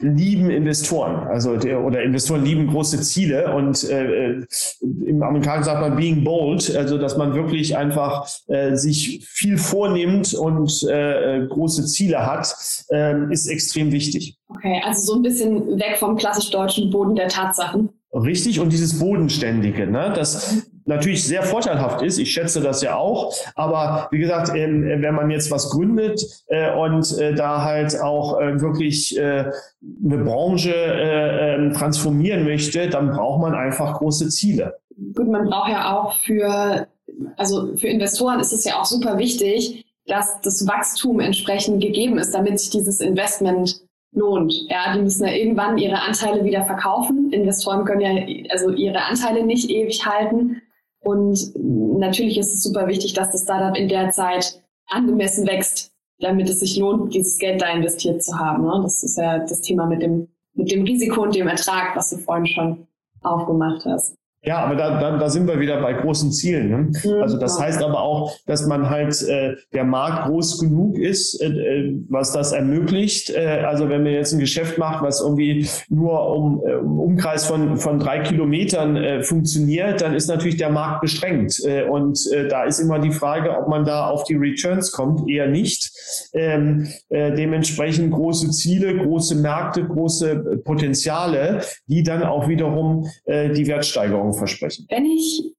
[0.00, 4.46] lieben Investoren, also der, oder Investoren lieben große Ziele und äh, äh,
[4.80, 10.34] im Amerikanischen sagt man being bold, also dass man wirklich einfach äh, sich viel vornimmt
[10.34, 12.54] und äh, äh große Ziele hat,
[12.90, 14.36] äh, ist extrem wichtig.
[14.48, 17.90] Okay, also so ein bisschen weg vom klassisch deutschen Boden der Tatsachen.
[18.12, 23.34] Richtig, und dieses Bodenständige, ne, das natürlich sehr vorteilhaft ist, ich schätze das ja auch,
[23.54, 28.40] aber wie gesagt, ähm, wenn man jetzt was gründet äh, und äh, da halt auch
[28.40, 34.76] äh, wirklich eine Branche äh, ähm, transformieren möchte, dann braucht man einfach große Ziele.
[35.14, 36.86] Gut, man braucht ja auch für,
[37.36, 42.34] also für Investoren ist es ja auch super wichtig, dass das Wachstum entsprechend gegeben ist,
[42.34, 43.80] damit sich dieses Investment
[44.12, 44.52] lohnt.
[44.68, 47.32] Ja, die müssen ja irgendwann ihre Anteile wieder verkaufen.
[47.32, 50.62] Investoren können ja also ihre Anteile nicht ewig halten.
[51.04, 56.48] Und natürlich ist es super wichtig, dass das Startup in der Zeit angemessen wächst, damit
[56.48, 58.64] es sich lohnt, dieses Geld da investiert zu haben.
[58.64, 58.80] Ne?
[58.82, 62.18] Das ist ja das Thema mit dem, mit dem Risiko und dem Ertrag, was du
[62.18, 62.86] vorhin schon
[63.22, 64.16] aufgemacht hast.
[64.46, 66.68] Ja, aber da, da, da sind wir wieder bei großen Zielen.
[66.68, 66.76] Ne?
[66.76, 71.40] Mhm, also das heißt aber auch, dass man halt äh, der Markt groß genug ist,
[71.40, 73.30] äh, äh, was das ermöglicht.
[73.30, 77.78] Äh, also wenn man jetzt ein Geschäft macht, was irgendwie nur um äh, Umkreis von,
[77.78, 81.62] von drei Kilometern äh, funktioniert, dann ist natürlich der Markt beschränkt.
[81.64, 85.28] Äh, und äh, da ist immer die Frage, ob man da auf die Returns kommt,
[85.28, 85.90] eher nicht.
[86.34, 93.66] Ähm, äh, dementsprechend große Ziele, große Märkte, große Potenziale, die dann auch wiederum äh, die
[93.66, 94.86] Wertsteigerung versprechen.
[94.88, 95.54] Wenn ich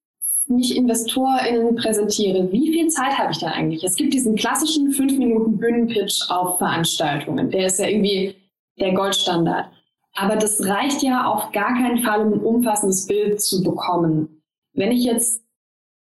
[0.48, 3.84] mich InvestorInnen präsentiere, wie viel Zeit habe ich da eigentlich?
[3.84, 7.50] Es gibt diesen klassischen 5 Minuten Bühnenpitch auf Veranstaltungen.
[7.50, 8.36] Der ist ja irgendwie
[8.80, 9.68] der Goldstandard.
[10.16, 14.42] Aber das reicht ja auf gar keinen Fall, um ein umfassendes Bild zu bekommen.
[14.74, 15.44] Wenn ich jetzt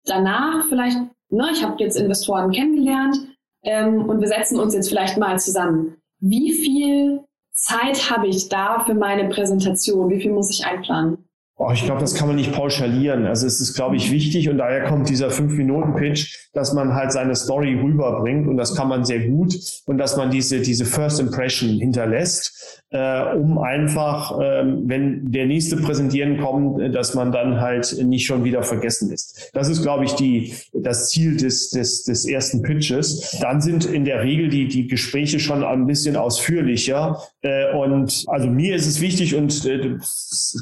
[0.04, 0.98] danach vielleicht,
[1.30, 3.16] ne, ich habe jetzt Investoren kennengelernt
[3.62, 5.96] ähm, und wir setzen uns jetzt vielleicht mal zusammen.
[6.20, 10.10] Wie viel Zeit habe ich da für meine Präsentation?
[10.10, 11.28] Wie viel muss ich einplanen?
[11.72, 13.26] Ich glaube, das kann man nicht pauschalieren.
[13.26, 17.36] Also es ist, glaube ich, wichtig und daher kommt dieser Fünf-Minuten-Pitch, dass man halt seine
[17.36, 19.54] Story rüberbringt und das kann man sehr gut
[19.86, 25.76] und dass man diese, diese First Impression hinterlässt, äh, um einfach, äh, wenn der nächste
[25.76, 29.50] Präsentieren kommt, dass man dann halt nicht schon wieder vergessen ist.
[29.52, 33.38] Das ist, glaube ich, die, das Ziel des, des, des ersten Pitches.
[33.40, 38.48] Dann sind in der Regel die, die Gespräche schon ein bisschen ausführlicher äh, und also
[38.48, 39.96] mir ist es wichtig und äh,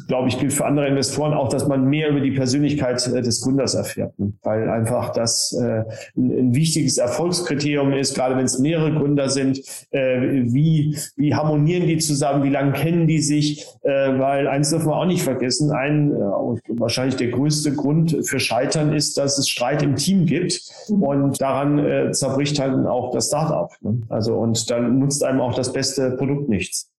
[0.06, 3.22] glaube ich, gilt für andere andere Investoren auch, dass man mehr über die Persönlichkeit äh,
[3.22, 4.32] des Gründers erfährt, ne?
[4.42, 5.84] weil einfach das äh,
[6.16, 11.98] ein, wichtiges Erfolgskriterium ist, gerade wenn es mehrere Gründer sind, äh, wie, wie harmonieren die
[11.98, 17.16] zusammen, wie lange kennen die sich, weil eins dürfen wir auch nicht vergessen, ein wahrscheinlich
[17.16, 21.02] der größte Grund für Scheitern ist, dass es Streit im Team gibt mhm.
[21.02, 23.70] und daran zerbricht halt auch das Startup.
[23.80, 24.02] Ne?
[24.08, 26.90] Also und dann nutzt einem auch das beste Produkt nichts.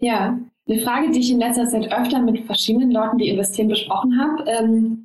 [0.00, 4.20] Ja, eine Frage, die ich in letzter Zeit öfter mit verschiedenen Leuten, die investieren, besprochen
[4.20, 4.44] habe.
[4.50, 5.04] Ähm,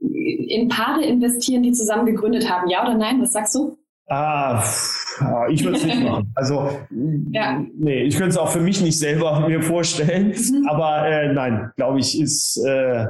[0.00, 3.20] in Paare investieren, die zusammen gegründet haben, ja oder nein?
[3.20, 3.78] Was sagst du?
[4.08, 4.62] Ah,
[5.50, 6.32] ich würde es nicht machen.
[6.34, 6.68] Also,
[7.30, 7.64] ja.
[7.74, 10.28] nee, ich könnte es auch für mich nicht selber mir vorstellen.
[10.28, 10.68] Mhm.
[10.68, 13.06] Aber äh, nein, glaube ich, ist äh,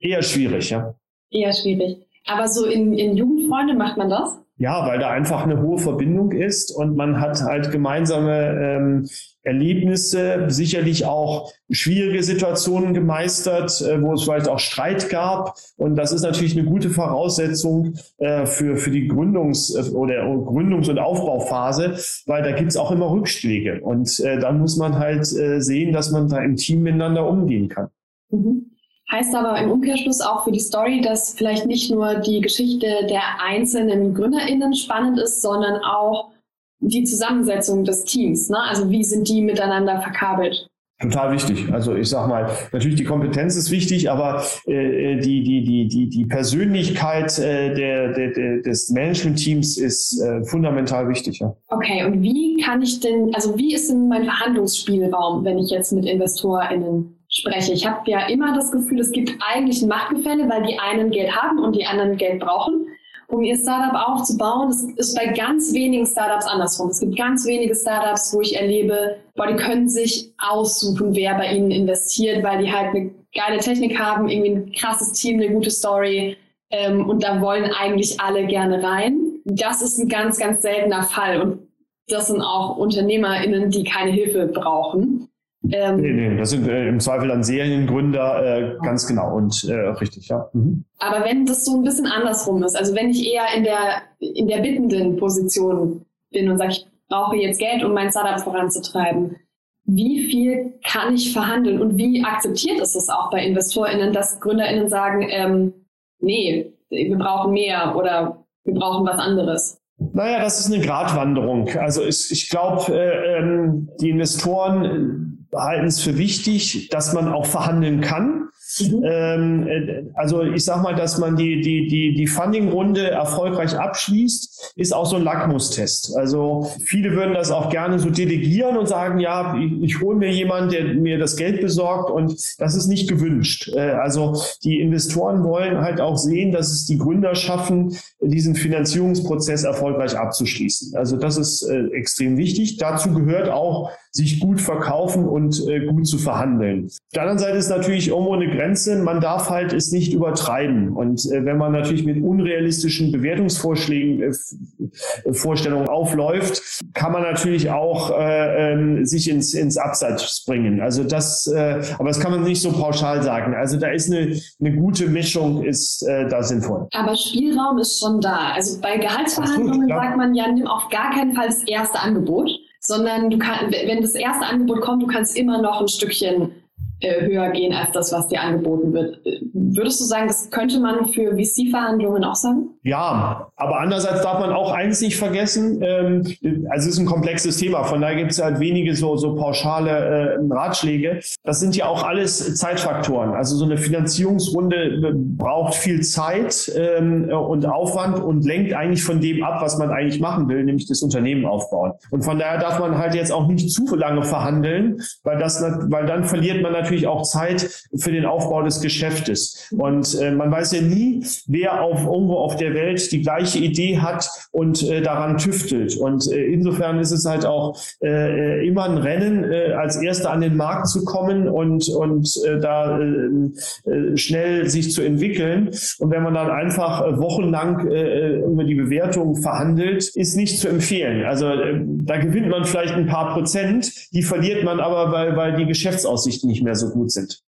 [0.00, 0.94] eher schwierig, ja.
[1.30, 2.06] Eher schwierig.
[2.26, 4.40] Aber so in, in Jugendfreunde macht man das?
[4.58, 9.08] Ja, weil da einfach eine hohe Verbindung ist und man hat halt gemeinsame ähm,
[9.42, 15.54] Erlebnisse, sicherlich auch schwierige Situationen gemeistert, äh, wo es vielleicht auch Streit gab.
[15.76, 20.88] Und das ist natürlich eine gute Voraussetzung äh, für, für die Gründungs- äh, oder Gründungs-
[20.88, 23.82] und Aufbauphase, weil da gibt's auch immer Rückschläge.
[23.82, 27.68] Und äh, dann muss man halt äh, sehen, dass man da im Team miteinander umgehen
[27.68, 27.88] kann.
[28.30, 28.75] Mhm.
[29.10, 33.22] Heißt aber im Umkehrschluss auch für die Story, dass vielleicht nicht nur die Geschichte der
[33.40, 36.32] einzelnen GründerInnen spannend ist, sondern auch
[36.80, 38.48] die Zusammensetzung des Teams.
[38.48, 38.58] Ne?
[38.58, 40.68] Also wie sind die miteinander verkabelt?
[40.98, 41.70] Total wichtig.
[41.72, 46.08] Also ich sag mal, natürlich die Kompetenz ist wichtig, aber äh, die, die, die, die,
[46.08, 51.40] die Persönlichkeit äh, der, der, der, des Management-Teams ist äh, fundamental wichtig.
[51.40, 51.54] Ja.
[51.68, 55.92] Okay, und wie kann ich denn, also wie ist denn mein Verhandlungsspielraum, wenn ich jetzt
[55.92, 57.72] mit InvestorInnen spreche.
[57.72, 61.34] Ich habe ja immer das Gefühl, es gibt eigentlich ein Machtgefälle, weil die einen Geld
[61.34, 62.86] haben und die anderen Geld brauchen,
[63.28, 64.68] um ihr Startup aufzubauen.
[64.68, 66.90] Das ist bei ganz wenigen Startups andersrum.
[66.90, 71.52] Es gibt ganz wenige Startups, wo ich erlebe, boah, die können sich aussuchen, wer bei
[71.52, 75.70] ihnen investiert, weil die halt eine geile Technik haben, irgendwie ein krasses Team, eine gute
[75.70, 76.36] Story.
[76.70, 79.20] Ähm, und da wollen eigentlich alle gerne rein.
[79.44, 81.40] Das ist ein ganz, ganz seltener Fall.
[81.40, 81.68] Und
[82.08, 85.28] das sind auch UnternehmerInnen, die keine Hilfe brauchen.
[85.72, 89.74] Ähm, nee, nee, das sind äh, im Zweifel dann Seriengründer, äh, ganz genau und äh,
[89.74, 90.48] richtig, ja.
[90.52, 90.84] Mhm.
[90.98, 94.48] Aber wenn das so ein bisschen andersrum ist, also wenn ich eher in der, in
[94.48, 99.36] der bittenden Position bin und sage, ich brauche jetzt Geld, um mein Startup voranzutreiben,
[99.84, 104.88] wie viel kann ich verhandeln und wie akzeptiert ist es auch bei InvestorInnen, dass GründerInnen
[104.88, 105.72] sagen, ähm,
[106.18, 109.80] nee, wir brauchen mehr oder wir brauchen was anderes?
[109.98, 111.68] Naja, das ist eine Gratwanderung.
[111.78, 117.46] Also ich, ich glaube, äh, ähm, die Investoren halten es für wichtig, dass man auch
[117.46, 118.48] verhandeln kann.
[118.80, 119.02] Mhm.
[119.04, 124.74] Ähm, äh, also ich sage mal, dass man die, die, die, die Funding-Runde erfolgreich abschließt,
[124.76, 126.16] ist auch so ein Lackmustest.
[126.16, 130.30] Also viele würden das auch gerne so delegieren und sagen, ja, ich, ich hole mir
[130.30, 133.70] jemanden, der mir das Geld besorgt und das ist nicht gewünscht.
[133.74, 139.64] Äh, also die Investoren wollen halt auch sehen, dass es die Gründer schaffen, diesen Finanzierungsprozess
[139.64, 140.96] erfolgreich abzuschließen.
[140.96, 142.78] Also das ist äh, extrem wichtig.
[142.78, 146.86] Dazu gehört auch sich gut verkaufen und äh, gut zu verhandeln.
[146.86, 148.96] Auf der anderen Seite ist natürlich irgendwo eine Grenze.
[148.96, 150.96] Man darf halt es nicht übertreiben.
[150.96, 156.62] Und äh, wenn man natürlich mit unrealistischen Bewertungsvorschlägen, äh, Vorstellungen aufläuft,
[156.94, 160.80] kann man natürlich auch äh, ähm, sich ins, ins Abseits bringen.
[160.80, 163.54] Also das, äh, aber das kann man nicht so pauschal sagen.
[163.54, 166.88] Also da ist eine, eine gute Mischung, ist äh, da sinnvoll.
[166.92, 168.52] Aber Spielraum ist schon da.
[168.54, 173.30] Also bei Gehaltsverhandlungen sagt man ja, nimm auf gar keinen Fall das erste Angebot, sondern
[173.30, 176.65] du kann, wenn das erste Angebot kommt, du kannst immer noch ein Stückchen äh,
[177.02, 179.20] höher gehen als das, was dir angeboten wird.
[179.52, 182.70] Würdest du sagen, das könnte man für VC-Verhandlungen auch sagen?
[182.86, 186.22] Ja, aber andererseits darf man auch eins nicht vergessen, ähm,
[186.70, 189.90] also es ist ein komplexes Thema, von daher gibt es halt wenige so, so pauschale
[189.90, 191.18] äh, Ratschläge.
[191.42, 193.30] Das sind ja auch alles Zeitfaktoren.
[193.30, 199.20] Also so eine Finanzierungsrunde äh, braucht viel Zeit ähm, und Aufwand und lenkt eigentlich von
[199.20, 201.94] dem ab, was man eigentlich machen will, nämlich das Unternehmen aufbauen.
[202.12, 206.06] Und von daher darf man halt jetzt auch nicht zu lange verhandeln, weil, das, weil
[206.06, 209.72] dann verliert man natürlich auch Zeit für den Aufbau des Geschäftes.
[209.76, 213.98] Und äh, man weiß ja nie, wer auf irgendwo auf der Welt die gleiche Idee
[213.98, 215.96] hat und äh, daran tüftelt.
[215.96, 220.30] Und äh, insofern ist es halt auch äh, äh immer ein Rennen, äh, als Erster
[220.30, 225.70] an den Markt zu kommen und, und äh, da äh, äh, schnell sich zu entwickeln.
[225.98, 230.68] Und wenn man dann einfach äh, wochenlang äh, über die Bewertung verhandelt, ist nicht zu
[230.68, 231.24] empfehlen.
[231.24, 235.56] Also äh, da gewinnt man vielleicht ein paar Prozent, die verliert man aber, weil, weil
[235.56, 237.42] die Geschäftsaussichten nicht mehr so gut sind.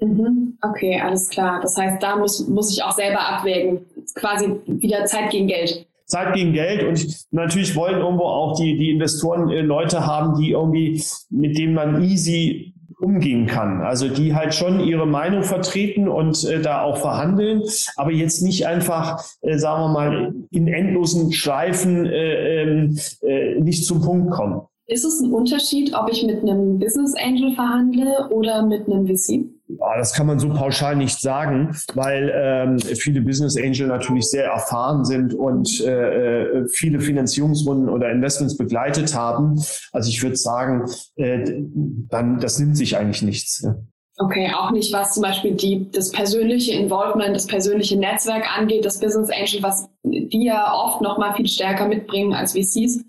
[0.00, 0.58] Mhm.
[0.62, 1.60] Okay, alles klar.
[1.60, 3.86] Das heißt, da muss, muss ich auch selber abwägen.
[4.14, 5.86] Quasi wieder Zeit gegen Geld.
[6.06, 10.50] Zeit gegen Geld und natürlich wollen irgendwo auch die, die Investoren äh, Leute haben, die
[10.50, 13.80] irgendwie, mit denen man easy umgehen kann.
[13.80, 17.62] Also die halt schon ihre Meinung vertreten und äh, da auch verhandeln,
[17.96, 23.86] aber jetzt nicht einfach, äh, sagen wir mal, in endlosen Schleifen äh, ähm, äh, nicht
[23.86, 24.60] zum Punkt kommen.
[24.86, 29.44] Ist es ein Unterschied, ob ich mit einem Business Angel verhandle oder mit einem VC?
[29.78, 34.46] Ja, das kann man so pauschal nicht sagen, weil ähm, viele Business Angel natürlich sehr
[34.46, 39.62] erfahren sind und äh, äh, viele Finanzierungsrunden oder Investments begleitet haben.
[39.92, 41.62] Also ich würde sagen, äh,
[42.08, 43.62] dann das nimmt sich eigentlich nichts.
[43.62, 43.76] Ja.
[44.18, 49.00] Okay, auch nicht, was zum Beispiel die, das persönliche Involvement, das persönliche Netzwerk angeht, das
[49.00, 53.04] Business Angel, was die ja oft noch mal viel stärker mitbringen als VCs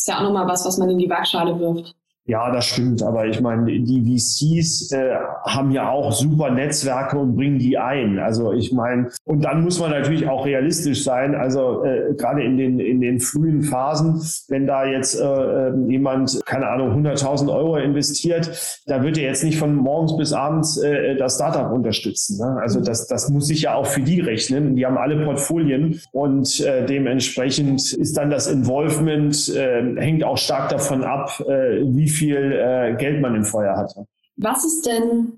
[0.00, 1.94] ist ja auch nochmal was, was man in die Waagschale wirft.
[2.30, 3.02] Ja, das stimmt.
[3.02, 8.20] Aber ich meine, die VCs äh, haben ja auch super Netzwerke und bringen die ein.
[8.20, 11.34] Also ich meine, und dann muss man natürlich auch realistisch sein.
[11.34, 16.40] Also äh, gerade in den, in den frühen Phasen, wenn da jetzt äh, ähm, jemand,
[16.46, 21.16] keine Ahnung, 100.000 Euro investiert, da wird er jetzt nicht von morgens bis abends äh,
[21.16, 22.38] das Startup unterstützen.
[22.38, 22.60] Ne?
[22.62, 24.76] Also das, das muss sich ja auch für die rechnen.
[24.76, 30.68] Die haben alle Portfolien und äh, dementsprechend ist dann das Involvement, äh, hängt auch stark
[30.68, 34.06] davon ab, äh, wie viel äh, Geld man im Feuer hatte.
[34.36, 35.32] Was ist denn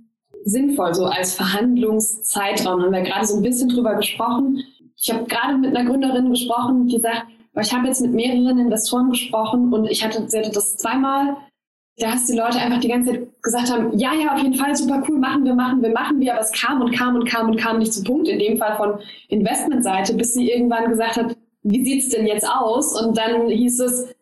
[0.45, 2.83] sinnvoll so als Verhandlungszeitraum?
[2.83, 4.63] Haben wir gerade so ein bisschen drüber gesprochen.
[4.97, 7.27] Ich habe gerade mit einer Gründerin gesprochen, die sagt,
[7.61, 11.37] ich habe jetzt mit mehreren Investoren gesprochen und ich hatte, sie hatte das zweimal,
[11.99, 15.03] dass die Leute einfach die ganze Zeit gesagt haben, ja, ja, auf jeden Fall, super
[15.09, 17.57] cool, machen wir, machen wir, machen wir, aber es kam und kam und kam und
[17.57, 21.85] kam nicht zum Punkt, in dem Fall von Investmentseite, bis sie irgendwann gesagt hat, wie
[21.85, 23.01] sieht's denn jetzt aus?
[23.01, 24.15] Und dann hieß es,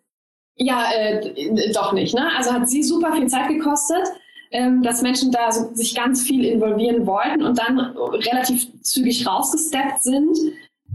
[0.61, 2.15] ja, äh, doch nicht.
[2.15, 2.29] Ne?
[2.37, 4.07] Also hat sie super viel Zeit gekostet,
[4.51, 10.03] ähm, dass Menschen da so, sich ganz viel involvieren wollten und dann relativ zügig rausgesteppt
[10.03, 10.37] sind.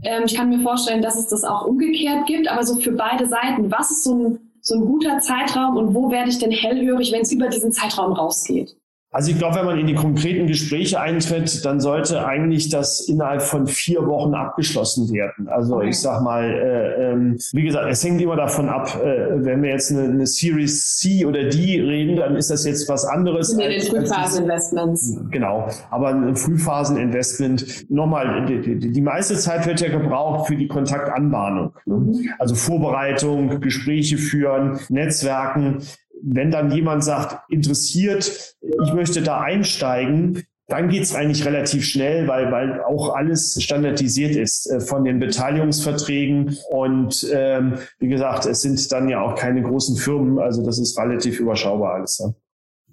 [0.04, 3.28] Ähm, ich kann mir vorstellen, dass es das auch umgekehrt gibt, aber so für beide
[3.28, 3.72] Seiten.
[3.72, 7.22] Was ist so ein, so ein guter Zeitraum und wo werde ich denn hellhörig, wenn
[7.22, 8.76] es über diesen Zeitraum rausgeht?
[9.16, 13.42] Also ich glaube, wenn man in die konkreten Gespräche eintritt, dann sollte eigentlich das innerhalb
[13.42, 15.48] von vier Wochen abgeschlossen werden.
[15.48, 19.64] Also ich sag mal, äh, ähm, wie gesagt, es hängt immer davon ab, äh, wenn
[19.64, 23.54] wir jetzt eine, eine, Series C oder D reden, dann ist das jetzt was anderes.
[23.54, 25.18] In den Frühphaseninvestments.
[25.32, 30.68] Genau, aber ein Frühphaseninvestment, nochmal, die, die, die, meiste Zeit wird ja gebraucht für die
[30.68, 31.72] Kontaktanbahnung.
[31.86, 31.96] Ne?
[31.96, 32.30] Mhm.
[32.38, 35.78] Also Vorbereitung, Gespräche führen, Netzwerken
[36.26, 42.28] wenn dann jemand sagt, interessiert, ich möchte da einsteigen, dann geht es eigentlich relativ schnell,
[42.28, 46.58] weil, weil auch alles standardisiert ist äh, von den Beteiligungsverträgen.
[46.72, 50.98] Und ähm, wie gesagt, es sind dann ja auch keine großen Firmen, also das ist
[50.98, 52.18] relativ überschaubar alles.
[52.18, 52.34] Ja.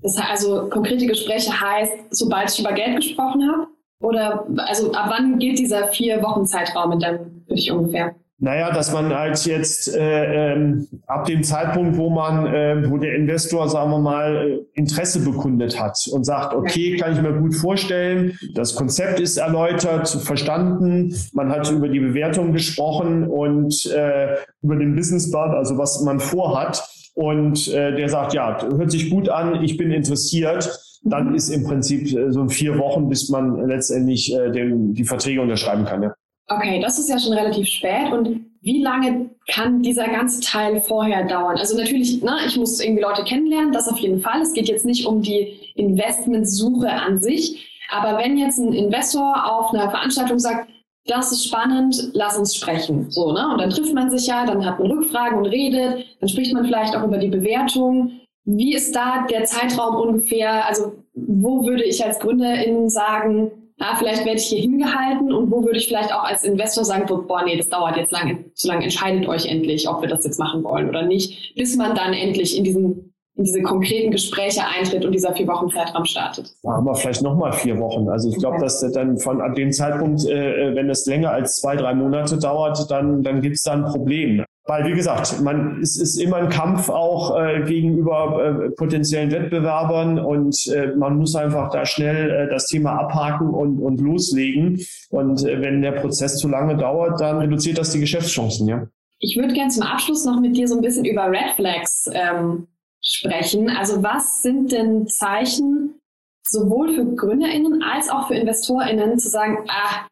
[0.03, 3.68] Das also, konkrete Gespräche heißt, sobald ich über Geld gesprochen habe?
[4.01, 8.16] Oder also ab wann gilt dieser vier Wochen Zeitraum dann für dich ungefähr?
[8.42, 13.14] Naja, dass man halt jetzt äh, ähm, ab dem Zeitpunkt, wo man, äh, wo der
[13.14, 17.55] Investor, sagen wir mal, äh, Interesse bekundet hat und sagt, okay, kann ich mir gut
[17.55, 24.74] vorstellen, das Konzept ist erläutert, verstanden, man hat über die Bewertung gesprochen und äh, über
[24.74, 26.83] den Businessplan, also was man vorhat,
[27.14, 31.35] und äh, der sagt, ja, hört sich gut an, ich bin interessiert, dann mhm.
[31.37, 35.85] ist im Prinzip äh, so vier Wochen, bis man letztendlich äh, den, die Verträge unterschreiben
[35.85, 36.02] kann.
[36.02, 36.14] Ja.
[36.48, 38.12] Okay, das ist ja schon relativ spät.
[38.12, 41.57] Und wie lange kann dieser ganze Teil vorher dauern?
[41.57, 44.40] Also natürlich, ne, ich muss irgendwie Leute kennenlernen, das auf jeden Fall.
[44.40, 47.68] Es geht jetzt nicht um die Investmentsuche an sich.
[47.90, 50.68] Aber wenn jetzt ein Investor auf einer Veranstaltung sagt,
[51.07, 53.11] das ist spannend, lass uns sprechen.
[53.11, 53.48] So, ne?
[53.52, 56.64] Und dann trifft man sich ja, dann hat man Rückfragen und redet, dann spricht man
[56.64, 58.21] vielleicht auch über die Bewertung.
[58.44, 60.67] Wie ist da der Zeitraum ungefähr?
[60.67, 63.50] Also, wo würde ich als Gründerin sagen,
[63.83, 67.06] ah, vielleicht werde ich hier hingehalten und wo würde ich vielleicht auch als Investor sagen,
[67.06, 70.38] boah, nee, das dauert jetzt lange, zu lange, entscheidet euch endlich, ob wir das jetzt
[70.38, 75.06] machen wollen oder nicht, bis man dann endlich in diesen in diese konkreten Gespräche eintritt
[75.06, 76.52] und dieser vier Wochen Zeitraum startet.
[76.62, 78.08] Da haben wir vielleicht nochmal vier Wochen.
[78.08, 78.64] Also ich glaube, okay.
[78.64, 82.90] dass dann von ab dem Zeitpunkt, äh, wenn es länger als zwei, drei Monate dauert,
[82.90, 84.44] dann, dann gibt es da ein Problem.
[84.65, 90.21] Weil, wie gesagt, man, es ist immer ein Kampf auch äh, gegenüber äh, potenziellen Wettbewerbern
[90.21, 94.81] und äh, man muss einfach da schnell äh, das Thema abhaken und, und loslegen.
[95.10, 98.87] Und äh, wenn der Prozess zu lange dauert, dann reduziert das die Geschäftschancen, ja.
[99.19, 102.69] Ich würde gerne zum Abschluss noch mit dir so ein bisschen über Red Flags ähm,
[103.00, 103.69] sprechen.
[103.69, 106.00] Also was sind denn Zeichen
[106.44, 110.06] sowohl für GründerInnen als auch für InvestorInnen zu sagen, ah,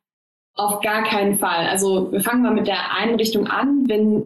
[0.55, 1.67] auf gar keinen Fall.
[1.69, 3.89] Also wir fangen mal mit der Einrichtung an.
[3.89, 4.25] Wenn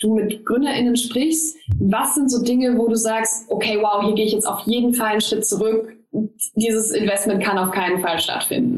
[0.00, 4.26] du mit GründerInnen sprichst, was sind so Dinge, wo du sagst, okay, wow, hier gehe
[4.26, 5.92] ich jetzt auf jeden Fall einen Schritt zurück.
[6.54, 8.75] Dieses Investment kann auf keinen Fall stattfinden.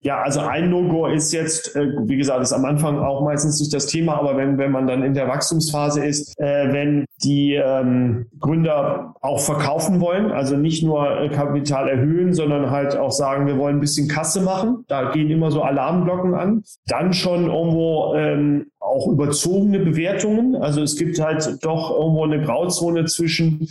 [0.00, 3.74] Ja, also ein No-Go ist jetzt, äh, wie gesagt, ist am Anfang auch meistens nicht
[3.74, 8.26] das Thema, aber wenn, wenn man dann in der Wachstumsphase ist, äh, wenn die ähm,
[8.38, 13.58] Gründer auch verkaufen wollen, also nicht nur äh, Kapital erhöhen, sondern halt auch sagen, wir
[13.58, 16.62] wollen ein bisschen Kasse machen, da gehen immer so Alarmglocken an.
[16.86, 23.06] Dann schon irgendwo ähm, auch überzogene Bewertungen, also es gibt halt doch irgendwo eine Grauzone
[23.06, 23.68] zwischen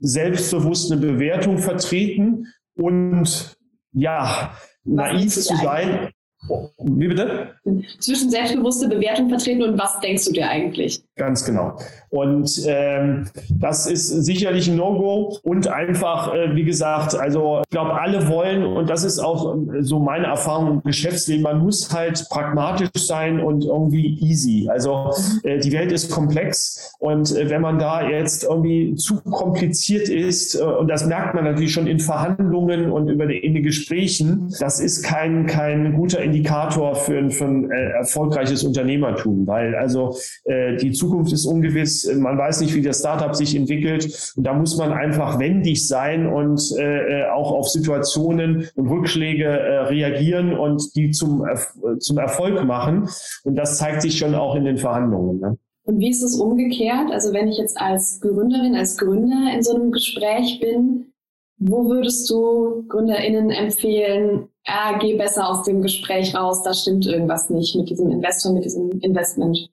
[0.00, 3.56] selbstbewusst eine Bewertung vertreten und
[3.92, 4.52] ja,
[4.88, 6.10] naiv zu sein.
[6.78, 7.54] Wie bitte?
[7.98, 11.02] Zwischen selbstbewusste Bewertung vertreten und was denkst du dir eigentlich?
[11.18, 11.76] Ganz genau.
[12.10, 18.00] Und ähm, das ist sicherlich ein No-Go und einfach, äh, wie gesagt, also ich glaube,
[18.00, 22.88] alle wollen, und das ist auch so meine Erfahrung im Geschäftsleben, man muss halt pragmatisch
[22.94, 24.68] sein und irgendwie easy.
[24.70, 25.10] Also
[25.42, 30.54] äh, die Welt ist komplex und äh, wenn man da jetzt irgendwie zu kompliziert ist,
[30.54, 34.54] äh, und das merkt man natürlich schon in Verhandlungen und über die, in den Gesprächen,
[34.60, 40.76] das ist kein, kein guter Indikator für, für ein äh, erfolgreiches Unternehmertum, weil also äh,
[40.76, 44.76] die Zukunft ist ungewiss, man weiß nicht, wie das Startup sich entwickelt und da muss
[44.76, 50.94] man einfach wendig sein und äh, äh auch auf Situationen und Rückschläge äh, reagieren und
[50.96, 51.44] die zum,
[51.98, 53.08] zum Erfolg machen
[53.44, 55.40] und das zeigt sich schon auch in den Verhandlungen.
[55.40, 55.58] Ne?
[55.84, 57.10] Und wie ist es umgekehrt?
[57.10, 61.14] Also wenn ich jetzt als Gründerin, als Gründer in so einem Gespräch bin,
[61.58, 67.50] wo würdest du GründerInnen empfehlen, ah, geh besser aus dem Gespräch raus, da stimmt irgendwas
[67.50, 69.70] nicht mit diesem Investor, mit diesem Investment?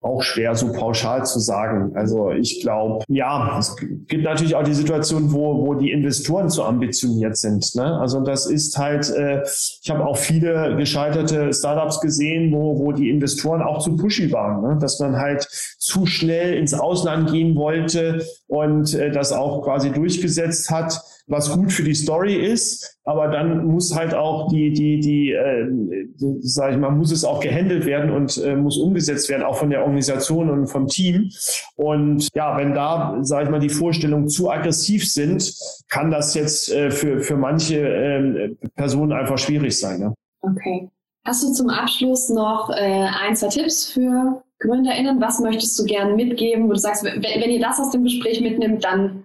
[0.00, 1.92] Auch schwer so pauschal zu sagen.
[1.96, 6.62] Also ich glaube, ja, es gibt natürlich auch die Situation, wo, wo die Investoren zu
[6.62, 7.74] ambitioniert sind.
[7.74, 7.98] Ne?
[7.98, 13.10] Also das ist halt, äh, ich habe auch viele gescheiterte Startups gesehen, wo, wo die
[13.10, 14.78] Investoren auch zu pushy waren, ne?
[14.80, 15.42] dass man halt
[15.78, 21.72] zu schnell ins Ausland gehen wollte und äh, das auch quasi durchgesetzt hat was gut
[21.72, 26.72] für die Story ist, aber dann muss halt auch die, die, die, äh, die sag
[26.72, 29.82] ich mal, muss es auch gehandelt werden und äh, muss umgesetzt werden, auch von der
[29.82, 31.30] Organisation und vom Team.
[31.76, 35.54] Und ja, wenn da, sage ich mal, die Vorstellungen zu aggressiv sind,
[35.88, 40.00] kann das jetzt äh, für, für manche äh, Personen einfach schwierig sein.
[40.00, 40.14] Ne?
[40.40, 40.88] Okay.
[41.24, 45.20] Hast du zum Abschluss noch äh, ein, zwei Tipps für GründerInnen?
[45.20, 48.82] Was möchtest du gerne mitgeben, wo du sagst, wenn ihr das aus dem Gespräch mitnimmt,
[48.82, 49.17] dann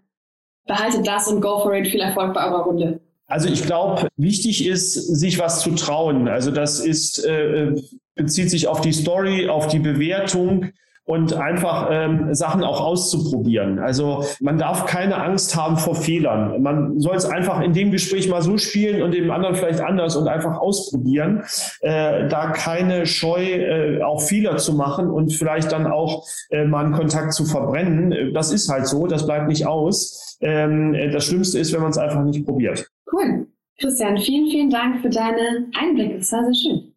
[0.66, 1.88] behaltet das und go for it.
[1.88, 3.00] Viel Erfolg bei eurer Runde.
[3.28, 6.28] Also ich glaube, wichtig ist, sich was zu trauen.
[6.28, 7.74] Also das ist, äh,
[8.16, 10.72] bezieht sich auf die Story, auf die Bewertung
[11.06, 13.80] und einfach ähm, Sachen auch auszuprobieren.
[13.80, 16.62] Also man darf keine Angst haben vor Fehlern.
[16.62, 20.16] Man soll es einfach in dem Gespräch mal so spielen und dem anderen vielleicht anders
[20.16, 21.44] und einfach ausprobieren.
[21.82, 26.86] Äh, da keine Scheu, äh, auch Fehler zu machen und vielleicht dann auch äh, mal
[26.86, 28.34] einen Kontakt zu verbrennen.
[28.34, 30.38] Das ist halt so, das bleibt nicht aus.
[30.42, 32.90] Ähm, das Schlimmste ist, wenn man es einfach nicht probiert.
[33.12, 33.48] Cool.
[33.80, 36.20] Christian, vielen, vielen Dank für deine Einblicke.
[36.20, 36.94] Das war sehr schön.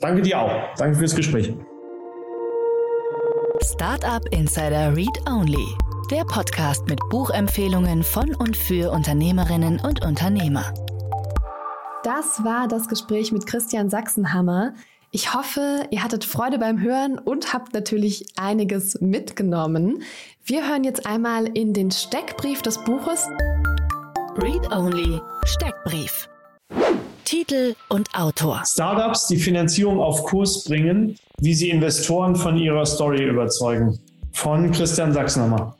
[0.00, 0.52] Danke dir auch.
[0.76, 1.54] Danke fürs Gespräch.
[3.64, 5.66] Startup Insider Read Only,
[6.10, 10.72] der Podcast mit Buchempfehlungen von und für Unternehmerinnen und Unternehmer.
[12.04, 14.74] Das war das Gespräch mit Christian Sachsenhammer.
[15.10, 20.02] Ich hoffe, ihr hattet Freude beim Hören und habt natürlich einiges mitgenommen.
[20.44, 23.26] Wir hören jetzt einmal in den Steckbrief des Buches
[24.36, 26.28] Read Only Steckbrief.
[27.28, 28.62] Titel und Autor.
[28.64, 33.98] Startups, die Finanzierung auf Kurs bringen, wie sie Investoren von ihrer Story überzeugen.
[34.32, 35.76] Von Christian Sachsenhammer.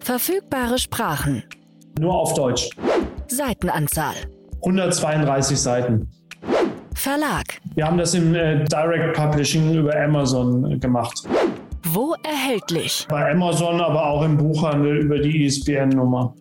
[0.00, 1.44] Verfügbare Sprachen.
[2.00, 2.68] Nur auf Deutsch.
[3.28, 4.14] Seitenanzahl.
[4.62, 6.10] 132 Seiten.
[6.96, 7.60] Verlag.
[7.76, 11.22] Wir haben das im äh, Direct Publishing über Amazon gemacht.
[11.84, 13.06] Wo erhältlich?
[13.08, 16.34] Bei Amazon, aber auch im Buchhandel über die ISBN-Nummer.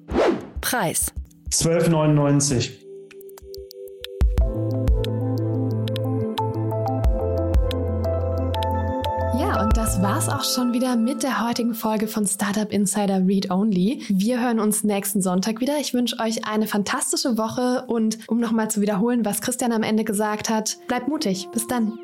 [0.62, 1.14] Preis.
[1.52, 2.81] 12,99.
[10.02, 14.04] Das war's auch schon wieder mit der heutigen Folge von Startup Insider Read Only.
[14.10, 15.78] Wir hören uns nächsten Sonntag wieder.
[15.80, 20.04] Ich wünsche euch eine fantastische Woche und um nochmal zu wiederholen, was Christian am Ende
[20.04, 21.50] gesagt hat, bleibt mutig.
[21.54, 22.00] Bis dann.